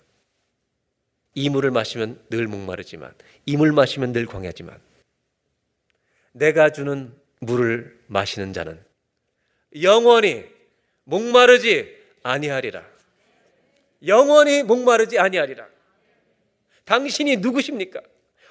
이 1.36 1.50
물을 1.50 1.70
마시면 1.72 2.20
늘 2.30 2.48
목마르지만 2.48 3.14
이 3.46 3.58
물 3.58 3.74
마시면 3.74 4.14
늘 4.14 4.26
광야지만 4.26 4.80
내가 6.32 6.70
주는 6.72 7.14
물을 7.42 8.00
마시는 8.08 8.54
자는 8.54 8.82
영원히 9.82 10.46
목마르지 11.04 11.94
아니하리라. 12.24 12.84
영원히 14.08 14.64
목마르지 14.64 15.20
아니하리라. 15.20 15.68
당신이 16.86 17.38
누구십니까? 17.38 18.00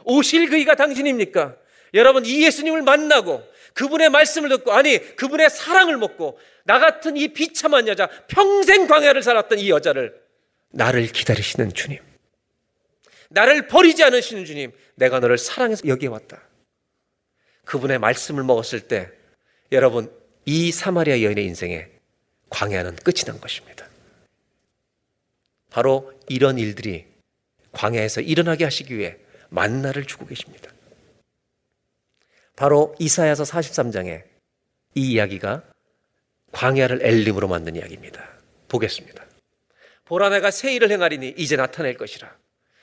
오실 0.05 0.49
그이가 0.49 0.75
당신입니까? 0.75 1.57
여러분 1.95 2.25
이 2.25 2.45
예수님을 2.45 2.83
만나고 2.83 3.43
그분의 3.75 4.11
말씀을 4.11 4.49
듣고 4.49 4.73
아니 4.73 4.99
그분의 5.17 5.51
사랑을 5.51 5.97
먹고 5.97 6.39
나 6.65 6.79
같은 6.79 7.17
이 7.17 7.29
비참한 7.29 7.89
여자 7.89 8.09
평생 8.29 8.87
광야를 8.87 9.23
살았던 9.23 9.59
이 9.59 9.71
여자를 9.71 10.21
나를 10.71 11.07
기다리시는 11.07 11.73
주님. 11.73 11.99
나를 13.31 13.69
버리지 13.69 14.03
않으시는 14.05 14.45
주님 14.45 14.73
내가 14.95 15.21
너를 15.21 15.39
사랑해서 15.39 15.87
여기에 15.87 16.09
왔다. 16.09 16.43
그분의 17.65 17.99
말씀을 17.99 18.45
먹었을 18.45 18.81
때 18.81 19.11
여러분 19.73 20.13
이 20.45 20.71
사마리아 20.71 21.23
여인의 21.23 21.45
인생에 21.47 21.89
광야는 22.51 22.97
끝이 22.97 23.25
난 23.27 23.41
것입니다. 23.41 23.89
바로 25.71 26.13
이런 26.29 26.59
일들이 26.59 27.07
광야에서 27.73 28.21
일어나게 28.21 28.65
하시기 28.65 28.97
위해 28.97 29.17
만나를 29.51 30.05
주고 30.07 30.27
계십니다. 30.27 30.71
바로 32.57 32.95
이사야서 32.99 33.45
43장에 33.45 34.23
이 34.95 35.13
이야기가 35.13 35.63
광야를 36.53 37.01
엘림으로 37.03 37.49
만든 37.49 37.77
이야기입니다. 37.77 38.29
보겠습니다. 38.69 39.25
보라 40.05 40.29
내가 40.29 40.51
새 40.51 40.73
일을 40.75 40.91
행하리니 40.91 41.35
이제 41.37 41.57
나타낼 41.57 41.97
것이라. 41.97 42.37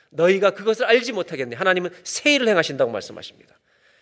너희가 0.10 0.52
그것을 0.52 0.86
알지 0.86 1.14
못하겠네. 1.14 1.56
하나님은 1.56 1.92
새 2.04 2.36
일을 2.36 2.48
행하신다고 2.50 2.92
말씀하십니다. 2.92 3.58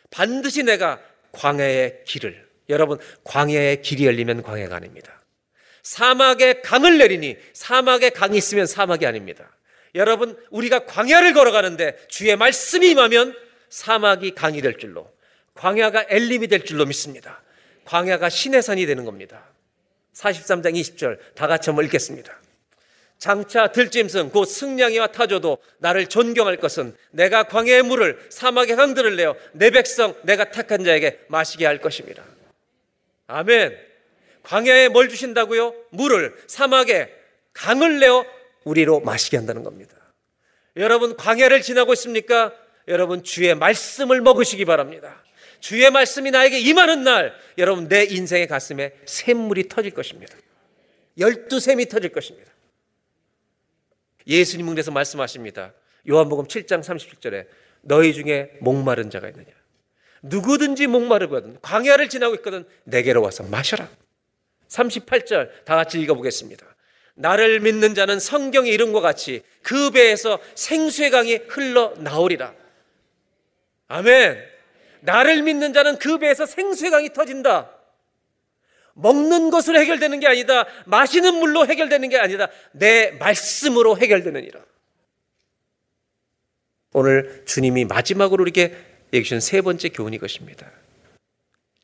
반드시 0.09 0.63
내가 0.63 0.99
광야의 1.31 2.03
길을 2.05 2.49
여러분 2.69 2.97
광야의 3.23 3.81
길이 3.81 4.05
열리면 4.05 4.41
광야가 4.41 4.75
아닙니다. 4.75 5.21
사막에 5.83 6.61
강을 6.61 6.97
내리니 6.97 7.37
사막에 7.53 8.09
강이 8.09 8.37
있으면 8.37 8.65
사막이 8.65 9.05
아닙니다. 9.05 9.51
여러분 9.95 10.37
우리가 10.49 10.85
광야를 10.85 11.33
걸어가는데 11.33 11.97
주의 12.07 12.35
말씀이 12.35 12.89
임하면 12.91 13.35
사막이 13.69 14.35
강이 14.35 14.61
될 14.61 14.77
줄로 14.77 15.11
광야가 15.55 16.05
엘림이 16.09 16.47
될 16.47 16.63
줄로 16.63 16.85
믿습니다. 16.85 17.41
광야가 17.85 18.29
신의 18.29 18.61
산이 18.61 18.85
되는 18.85 19.05
겁니다. 19.05 19.43
43장 20.13 20.73
20절 20.73 21.17
다 21.35 21.47
같이 21.47 21.69
한번 21.69 21.85
읽겠습니다. 21.85 22.39
장차 23.17 23.67
들짐승 23.67 24.29
곧 24.29 24.45
승냥이와 24.45 25.07
타조도 25.07 25.57
나를 25.79 26.07
존경할 26.07 26.57
것은 26.57 26.95
내가 27.11 27.43
광야의 27.43 27.83
물을 27.83 28.25
사막의 28.29 28.77
강들을 28.77 29.15
내어 29.17 29.35
내 29.51 29.71
백성 29.71 30.15
내가 30.23 30.51
택한 30.51 30.85
자에게 30.85 31.19
마시게 31.27 31.65
할 31.65 31.79
것입니다. 31.79 32.23
아멘. 33.27 33.77
광야에 34.43 34.87
뭘 34.87 35.09
주신다고요? 35.09 35.75
물을 35.89 36.33
사막에 36.47 37.13
강을 37.53 37.99
내어 37.99 38.25
우리로 38.63 38.99
마시게 39.01 39.37
한다는 39.37 39.63
겁니다. 39.63 39.95
여러분 40.75 41.15
광야를 41.15 41.61
지나고 41.61 41.93
있습니까? 41.93 42.53
여러분 42.87 43.23
주의 43.23 43.53
말씀을 43.55 44.21
먹으시기 44.21 44.65
바랍니다. 44.65 45.23
주의 45.59 45.89
말씀이 45.89 46.31
나에게 46.31 46.59
임하는 46.59 47.03
날 47.03 47.33
여러분 47.57 47.87
내 47.87 48.03
인생의 48.03 48.47
가슴에 48.47 48.93
샘물이 49.05 49.67
터질 49.67 49.91
것입니다. 49.91 50.35
열두 51.17 51.59
샘이 51.59 51.87
터질 51.87 52.11
것입니다. 52.11 52.49
예수님은 54.25 54.73
그래서 54.73 54.91
말씀하십니다. 54.91 55.73
요한복음 56.09 56.45
7장 56.45 56.81
37절에 56.81 57.47
너희 57.81 58.13
중에 58.13 58.57
목마른 58.61 59.09
자가 59.09 59.27
있느냐? 59.29 59.47
누구든지 60.21 60.87
목마르거든 60.87 61.59
광야를 61.61 62.09
지나고 62.09 62.35
있거든 62.35 62.65
내게로 62.85 63.21
와서 63.21 63.43
마셔라. 63.43 63.89
38절 64.67 65.65
다 65.65 65.75
같이 65.75 65.99
읽어보겠습니다. 65.99 66.65
나를 67.19 67.59
믿는 67.59 67.95
자는 67.95 68.17
성경의 68.17 68.71
이름과 68.71 69.01
같이 69.01 69.43
그 69.61 69.91
배에서 69.91 70.39
생수의 70.55 71.11
강이 71.11 71.35
흘러 71.49 71.93
나오리라. 71.97 72.53
아멘. 73.89 74.41
나를 75.01 75.43
믿는 75.43 75.73
자는 75.73 75.99
그 75.99 76.17
배에서 76.17 76.45
생수의 76.45 76.91
강이 76.91 77.11
터진다. 77.11 77.71
먹는 78.93 79.49
것으로 79.49 79.79
해결되는 79.79 80.21
게 80.21 80.27
아니다. 80.27 80.65
마시는 80.85 81.35
물로 81.35 81.67
해결되는 81.67 82.07
게 82.07 82.17
아니다. 82.17 82.47
내 82.71 83.11
말씀으로 83.11 83.97
해결되느니라. 83.97 84.61
오늘 86.93 87.43
주님이 87.45 87.83
마지막으로 87.83 88.43
우리에게 88.43 88.75
얘기 89.13 89.25
주신 89.25 89.41
세 89.41 89.61
번째 89.61 89.89
교훈이 89.89 90.19
것입니다. 90.19 90.71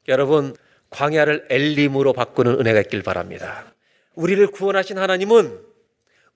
여러분, 0.08 0.56
광야를 0.92 1.48
엘림으로 1.50 2.14
바꾸는 2.14 2.58
은혜가 2.60 2.82
있길 2.82 3.04
바랍니다. 3.04 3.75
우리를 4.16 4.48
구원하신 4.48 4.98
하나님은 4.98 5.60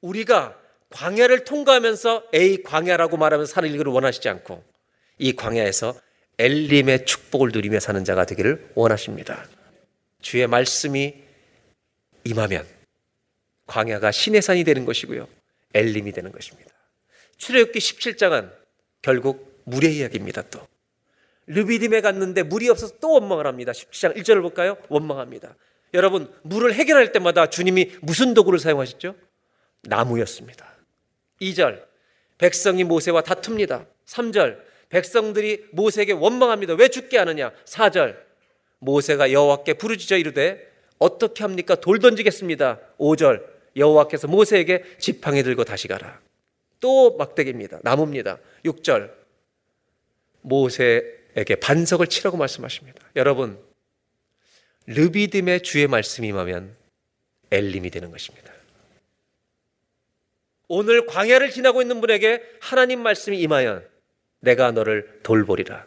우리가 0.01 0.57
광야를 0.89 1.43
통과하면서 1.43 2.29
에이 2.33 2.63
광야라고 2.63 3.17
말하면서 3.17 3.51
사는 3.51 3.69
일을 3.69 3.87
원하시지 3.87 4.27
않고 4.29 4.63
이 5.17 5.35
광야에서 5.35 5.95
엘림의 6.37 7.05
축복을 7.05 7.51
누리며 7.53 7.79
사는 7.79 8.03
자가 8.03 8.25
되기를 8.25 8.71
원하십니다. 8.75 9.45
주의 10.21 10.47
말씀이 10.47 11.15
임하면 12.23 12.65
광야가 13.67 14.11
신의 14.11 14.41
산이 14.41 14.63
되는 14.63 14.85
것이고요. 14.85 15.27
엘림이 15.73 16.11
되는 16.11 16.31
것입니다. 16.31 16.71
출애굽기 17.37 17.79
17장은 17.79 18.51
결국 19.01 19.61
물의 19.65 19.97
이야기입니다. 19.97 20.43
또 20.49 20.67
르비딤에 21.47 22.01
갔는데 22.01 22.43
물이 22.43 22.69
없어서 22.69 22.97
또 22.99 23.13
원망을 23.13 23.47
합니다. 23.47 23.71
17장 23.71 24.15
1절을 24.17 24.41
볼까요? 24.41 24.77
원망합니다. 24.87 25.55
여러분 25.93 26.31
물을 26.43 26.73
해결할 26.73 27.11
때마다 27.11 27.47
주님이 27.47 27.91
무슨 28.01 28.33
도구를 28.33 28.59
사용하셨죠? 28.59 29.15
나무였습니다. 29.83 30.67
2절 31.41 31.83
백성이 32.37 32.83
모세와 32.83 33.21
다툽니다. 33.21 33.85
3절 34.05 34.59
백성들이 34.89 35.65
모세에게 35.71 36.13
원망합니다. 36.13 36.73
왜 36.73 36.87
죽게 36.87 37.17
하느냐? 37.17 37.51
4절 37.65 38.17
모세가 38.79 39.31
여호와께 39.31 39.73
부르짖어 39.73 40.17
이르되 40.17 40.67
어떻게 40.97 41.43
합니까? 41.43 41.75
돌 41.75 41.99
던지겠습니다. 41.99 42.79
5절 42.97 43.45
여호와께서 43.75 44.27
모세에게 44.27 44.83
지팡이 44.97 45.43
들고 45.43 45.63
다시 45.63 45.87
가라. 45.87 46.19
또 46.79 47.15
막대기입니다. 47.17 47.79
나무입니다. 47.83 48.39
6절 48.65 49.11
모세에게 50.41 51.55
반석을 51.61 52.07
치라고 52.07 52.37
말씀하십니다. 52.37 53.01
여러분 53.15 53.59
르비딤의 54.89 55.61
주의 55.61 55.87
말씀이 55.87 56.27
임하면 56.29 56.75
엘림이 57.51 57.91
되는 57.91 58.09
것입니다. 58.09 58.51
오늘 60.67 61.05
광야를 61.05 61.51
지나고 61.51 61.81
있는 61.81 62.01
분에게 62.01 62.43
하나님 62.59 63.01
말씀이 63.01 63.39
임하여 63.39 63.83
내가 64.39 64.71
너를 64.71 65.19
돌보리라. 65.23 65.85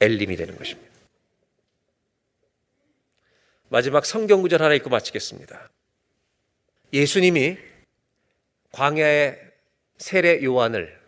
엘림이 0.00 0.36
되는 0.36 0.56
것입니다. 0.56 0.90
마지막 3.68 4.06
성경 4.06 4.42
구절 4.42 4.62
하나 4.62 4.74
읽고 4.74 4.90
마치겠습니다. 4.90 5.70
예수님이 6.92 7.58
광야의 8.72 9.38
세례 9.98 10.42
요한을 10.42 10.98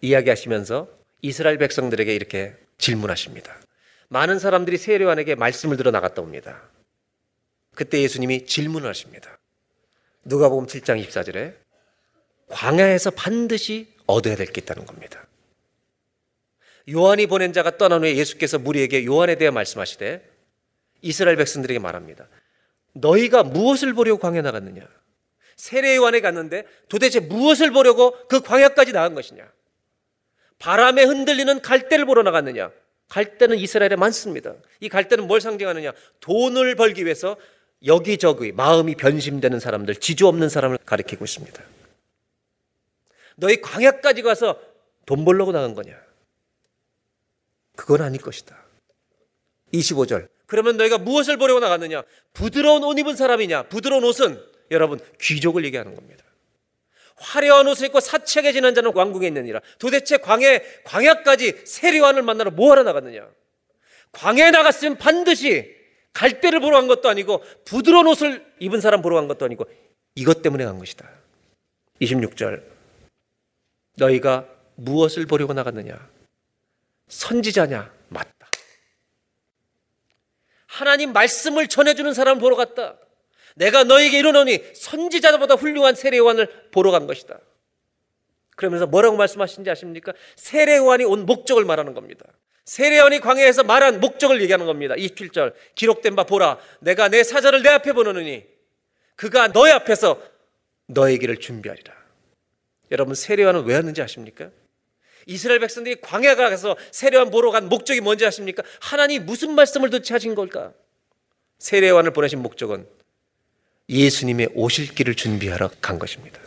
이야기하시면서 0.00 0.88
이스라엘 1.22 1.58
백성들에게 1.58 2.14
이렇게 2.14 2.54
질문하십니다. 2.78 3.63
많은 4.14 4.38
사람들이 4.38 4.76
세례 4.78 5.04
요한에게 5.04 5.34
말씀을 5.34 5.76
들어 5.76 5.90
나갔다 5.90 6.22
옵니다. 6.22 6.62
그때 7.74 8.00
예수님이 8.00 8.46
질문을 8.46 8.88
하십니다. 8.88 9.40
누가복음 10.24 10.66
7장 10.68 11.04
24절에 11.04 11.56
광야에서 12.48 13.10
반드시 13.10 13.92
얻어야 14.06 14.36
될 14.36 14.46
게 14.52 14.60
있다는 14.60 14.86
겁니다. 14.86 15.26
요한이 16.88 17.26
보낸 17.26 17.52
자가 17.52 17.76
떠난 17.76 18.02
후에 18.02 18.14
예수께서 18.14 18.60
무리에게 18.60 19.04
요한에 19.04 19.34
대해 19.34 19.50
말씀하시되 19.50 20.22
이스라엘 21.02 21.36
백성들에게 21.36 21.80
말합니다. 21.80 22.28
너희가 22.92 23.42
무엇을 23.42 23.94
보려고 23.94 24.20
광야 24.20 24.42
나갔느냐? 24.42 24.86
세례 25.56 25.96
요한에 25.96 26.20
갔는데 26.20 26.66
도대체 26.88 27.18
무엇을 27.18 27.72
보려고 27.72 28.16
그 28.28 28.40
광야까지 28.42 28.92
나간 28.92 29.16
것이냐? 29.16 29.50
바람에 30.60 31.02
흔들리는 31.02 31.60
갈대를 31.62 32.04
보러 32.04 32.22
나갔느냐? 32.22 32.70
갈대는 33.08 33.58
이스라엘에 33.58 33.96
많습니다. 33.96 34.54
이 34.80 34.88
갈대는 34.88 35.26
뭘 35.26 35.40
상징하느냐? 35.40 35.92
돈을 36.20 36.74
벌기 36.74 37.04
위해서 37.04 37.36
여기저기 37.84 38.52
마음이 38.52 38.94
변심되는 38.94 39.60
사람들, 39.60 39.96
지주 39.96 40.26
없는 40.26 40.48
사람을 40.48 40.78
가리키고 40.84 41.24
있습니다. 41.24 41.62
너희 43.36 43.60
광야까지 43.60 44.22
가서 44.22 44.58
돈 45.06 45.24
벌려고 45.24 45.52
나간 45.52 45.74
거냐? 45.74 45.94
그건 47.76 48.02
아닐 48.02 48.20
것이다. 48.20 48.56
25절. 49.72 50.28
그러면 50.46 50.76
너희가 50.76 50.98
무엇을 50.98 51.36
보려고 51.36 51.60
나갔느냐? 51.60 52.02
부드러운 52.32 52.84
옷 52.84 52.98
입은 52.98 53.16
사람이냐? 53.16 53.64
부드러운 53.64 54.04
옷은 54.04 54.42
여러분 54.70 55.00
귀족을 55.20 55.64
얘기하는 55.64 55.94
겁니다. 55.94 56.23
화려한 57.16 57.66
옷을 57.68 57.86
입고 57.86 58.00
사치하게 58.00 58.52
지난 58.52 58.74
자는 58.74 58.92
왕궁에 58.94 59.26
있느니라. 59.28 59.60
도대체 59.78 60.16
광야 60.16 60.58
광야까지 60.84 61.62
세례관을 61.64 62.22
만나러 62.22 62.50
뭐하러 62.50 62.82
나갔느냐? 62.82 63.28
광야에 64.12 64.50
나갔으면 64.50 64.98
반드시 64.98 65.74
갈대를 66.12 66.60
보러 66.60 66.76
간 66.78 66.86
것도 66.86 67.08
아니고 67.08 67.42
부드러운 67.64 68.06
옷을 68.06 68.44
입은 68.60 68.80
사람 68.80 69.02
보러 69.02 69.16
간 69.16 69.28
것도 69.28 69.44
아니고 69.44 69.64
이것 70.14 70.42
때문에 70.42 70.64
간 70.64 70.78
것이다. 70.78 71.08
26절. 72.00 72.62
너희가 73.96 74.48
무엇을 74.76 75.26
보려고 75.26 75.52
나갔느냐? 75.52 76.08
선지자냐? 77.08 77.92
맞다. 78.08 78.48
하나님 80.66 81.12
말씀을 81.12 81.68
전해주는 81.68 82.12
사람을 82.12 82.40
보러 82.40 82.56
갔다. 82.56 82.96
내가 83.54 83.84
너에게 83.84 84.18
이르노니 84.18 84.62
선지자보다 84.74 85.54
훌륭한 85.54 85.94
세례요한을 85.94 86.68
보러 86.70 86.90
간 86.90 87.06
것이다. 87.06 87.38
그러면서 88.56 88.86
뭐라고 88.86 89.16
말씀하신지 89.16 89.70
아십니까? 89.70 90.12
세례요한이 90.36 91.04
온 91.04 91.26
목적을 91.26 91.64
말하는 91.64 91.94
겁니다. 91.94 92.26
세례요한이 92.64 93.20
광야에서 93.20 93.64
말한 93.64 94.00
목적을 94.00 94.40
얘기하는 94.42 94.66
겁니다. 94.66 94.94
27절 94.94 95.54
기록된 95.74 96.16
바 96.16 96.24
보라 96.24 96.58
내가 96.80 97.08
내 97.08 97.22
사자를 97.22 97.62
내 97.62 97.68
앞에 97.70 97.92
보내느니 97.92 98.44
그가 99.16 99.48
너의 99.48 99.72
앞에서 99.72 100.20
너의 100.86 101.18
길을 101.18 101.38
준비하리라. 101.38 101.94
여러분 102.90 103.14
세례요한은 103.14 103.64
왜 103.64 103.74
왔는지 103.74 104.02
아십니까? 104.02 104.50
이스라엘 105.26 105.58
백성들이 105.60 106.00
광야 106.00 106.34
가서 106.36 106.76
세례요한 106.90 107.30
보러 107.30 107.50
간 107.50 107.68
목적이 107.68 108.00
뭔지 108.00 108.26
아십니까? 108.26 108.62
하나님 108.80 109.24
무슨 109.26 109.54
말씀을 109.54 109.90
도대체 109.90 110.14
하신 110.14 110.34
걸까? 110.34 110.72
세례요한을 111.58 112.12
보내신 112.12 112.40
목적은 112.40 112.86
예수님의 113.88 114.50
오실 114.54 114.94
길을 114.94 115.14
준비하러 115.14 115.70
간 115.80 115.98
것입니다. 115.98 116.40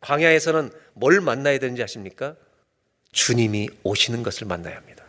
광야에서는 0.00 0.70
뭘 0.94 1.20
만나야 1.20 1.58
되는지 1.58 1.82
아십니까? 1.82 2.36
주님이 3.12 3.68
오시는 3.82 4.22
것을 4.22 4.46
만나야 4.46 4.76
합니다. 4.76 5.04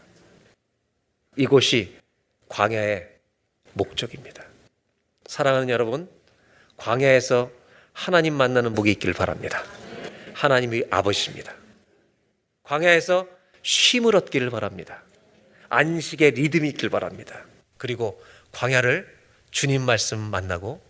이곳이 1.37 1.97
광야의 2.49 3.07
목적입니다. 3.73 4.43
사랑하는 5.25 5.69
여러분, 5.69 6.09
광야에서 6.77 7.51
하나님 7.93 8.33
만나는 8.33 8.73
복이 8.73 8.91
있기를 8.91 9.13
바랍니다. 9.13 9.63
하나님이 10.33 10.83
아버지입니다. 10.89 11.53
광야에서 12.63 13.27
쉼을 13.61 14.15
얻기를 14.15 14.49
바랍니다. 14.49 15.03
안식의 15.69 16.31
리듬이 16.31 16.69
있길 16.69 16.89
바랍니다. 16.89 17.45
그리고 17.77 18.21
광야를 18.51 19.17
주님 19.51 19.83
말씀 19.83 20.19
만나고 20.19 20.81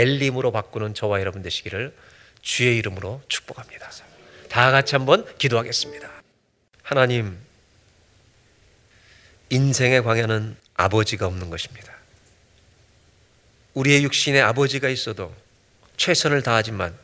엘림으로 0.00 0.50
바꾸는 0.50 0.94
저와 0.94 1.20
여러분 1.20 1.42
되시기를 1.42 1.94
주의 2.42 2.76
이름으로 2.78 3.22
축복합니다. 3.28 3.90
다 4.48 4.70
같이 4.70 4.94
한번 4.94 5.26
기도하겠습니다. 5.36 6.10
하나님, 6.82 7.38
인생의 9.50 10.02
광야는 10.02 10.56
아버지가 10.74 11.26
없는 11.26 11.50
것입니다. 11.50 11.92
우리의 13.74 14.02
육신에 14.04 14.40
아버지가 14.40 14.88
있어도 14.88 15.34
최선을 15.96 16.42
다하지만 16.42 16.96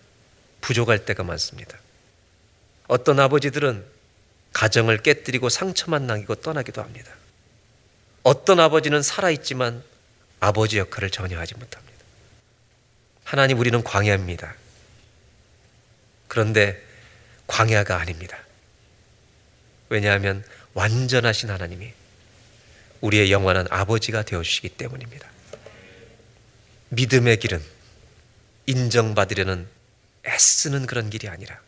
부족할 0.63 1.05
때가 1.05 1.23
많습니다. 1.23 1.79
어떤 2.89 3.21
아버지들은 3.21 3.85
가정을 4.53 5.03
깨뜨리고 5.03 5.49
상처만 5.49 6.07
남기고 6.07 6.37
떠나기도 6.37 6.83
합니다. 6.83 7.13
어떤 8.23 8.59
아버지는 8.59 9.03
살아있지만 9.03 9.85
아버지 10.41 10.79
역할을 10.79 11.11
전혀 11.11 11.39
하지 11.39 11.55
못합니다. 11.55 11.86
하나님 13.27 13.59
우리는 13.59 13.83
광야입니다. 13.83 14.55
그런데 16.29 16.81
광야가 17.49 17.99
아닙니다. 17.99 18.39
왜냐하면 19.89 20.45
완전하신 20.75 21.51
하나님이 21.51 21.93
우리의 23.01 23.33
영원한 23.33 23.67
아버지가 23.69 24.23
되어주시기 24.23 24.69
때문입니다. 24.71 25.29
믿음의 26.91 27.39
길은 27.39 27.61
인정받으려는 28.67 29.67
애쓰는 30.25 30.87
그런 30.87 31.11
길이 31.11 31.29
아니라 31.29 31.61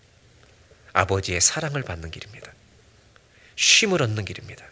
아버지의 0.93 1.41
사랑을 1.41 1.83
받는 1.83 2.13
길입니다. 2.13 2.53
쉼을 3.57 4.01
얻는 4.01 4.25
길입니다. 4.25 4.65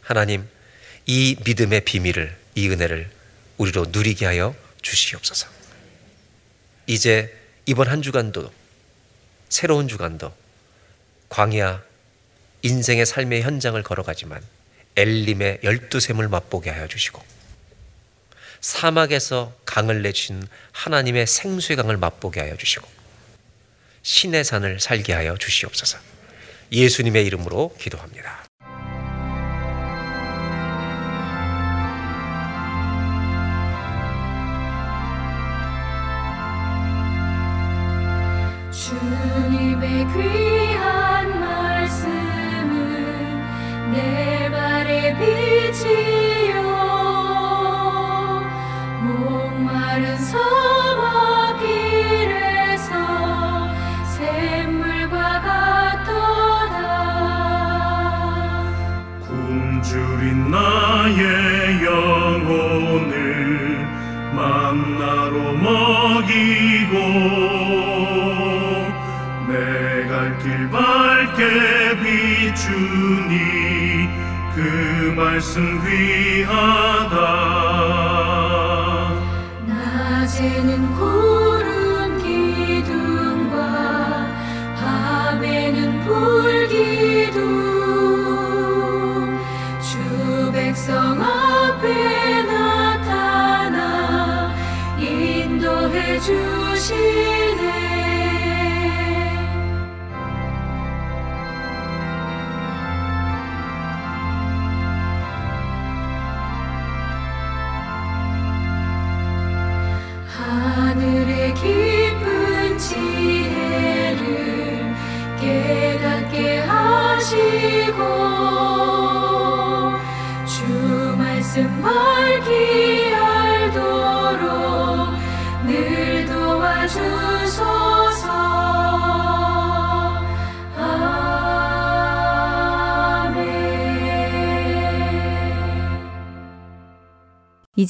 하나님, 0.00 0.48
이 1.06 1.36
믿음의 1.44 1.84
비밀을, 1.84 2.38
이 2.54 2.68
은혜를 2.68 3.10
우리로 3.58 3.86
누리게 3.88 4.26
하여 4.26 4.54
주시옵소서. 4.80 5.61
이제 6.86 7.32
이번 7.66 7.88
한 7.88 8.02
주간도, 8.02 8.52
새로운 9.48 9.88
주간도, 9.88 10.34
광야, 11.28 11.82
인생의 12.62 13.06
삶의 13.06 13.42
현장을 13.42 13.80
걸어가지만 13.82 14.42
엘림의 14.96 15.60
열두 15.62 16.00
샘을 16.00 16.28
맛보게 16.28 16.70
하여 16.70 16.86
주시고, 16.88 17.22
사막에서 18.60 19.54
강을 19.64 20.02
내신 20.02 20.46
하나님의 20.72 21.26
생수의 21.26 21.76
강을 21.76 21.96
맛보게 21.96 22.40
하여 22.40 22.56
주시고, 22.56 22.88
신의 24.02 24.44
산을 24.44 24.80
살게 24.80 25.12
하여 25.12 25.36
주시옵소서. 25.36 25.98
예수님의 26.72 27.24
이름으로 27.26 27.76
기도합니다. 27.78 28.41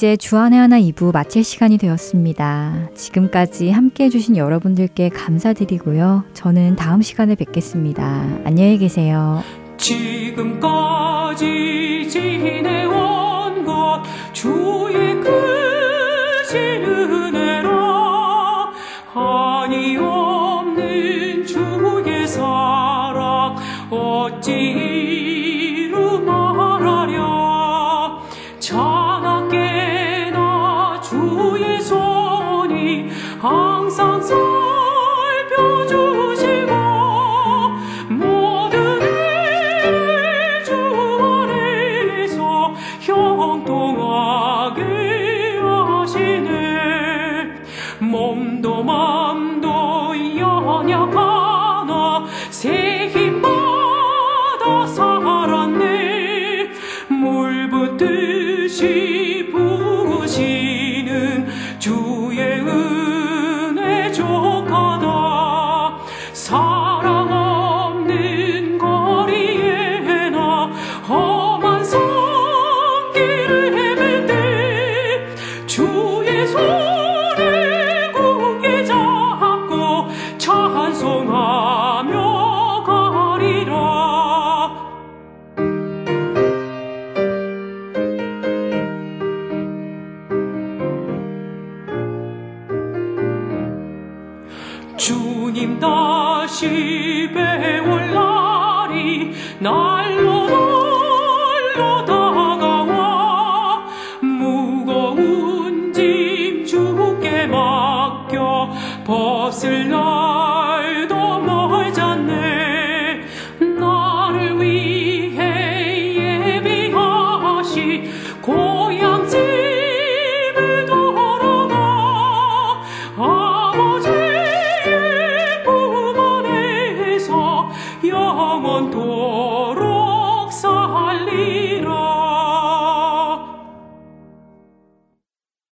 이제 0.03 0.17
주안의 0.17 0.59
하나 0.59 0.77
2부 0.81 1.13
마칠 1.13 1.45
시간이 1.45 1.77
되었습니다. 1.77 2.89
지금까지 2.93 3.69
함께 3.69 4.03
해주신 4.03 4.35
여러분들께 4.35 5.07
감사드리고요. 5.07 6.25
저는 6.33 6.75
다음 6.75 7.01
시간에 7.01 7.35
뵙겠습니다. 7.35 8.03
안녕히 8.43 8.77
계세요. 8.77 9.41
지금까지 9.77 11.45
지내 12.09 12.72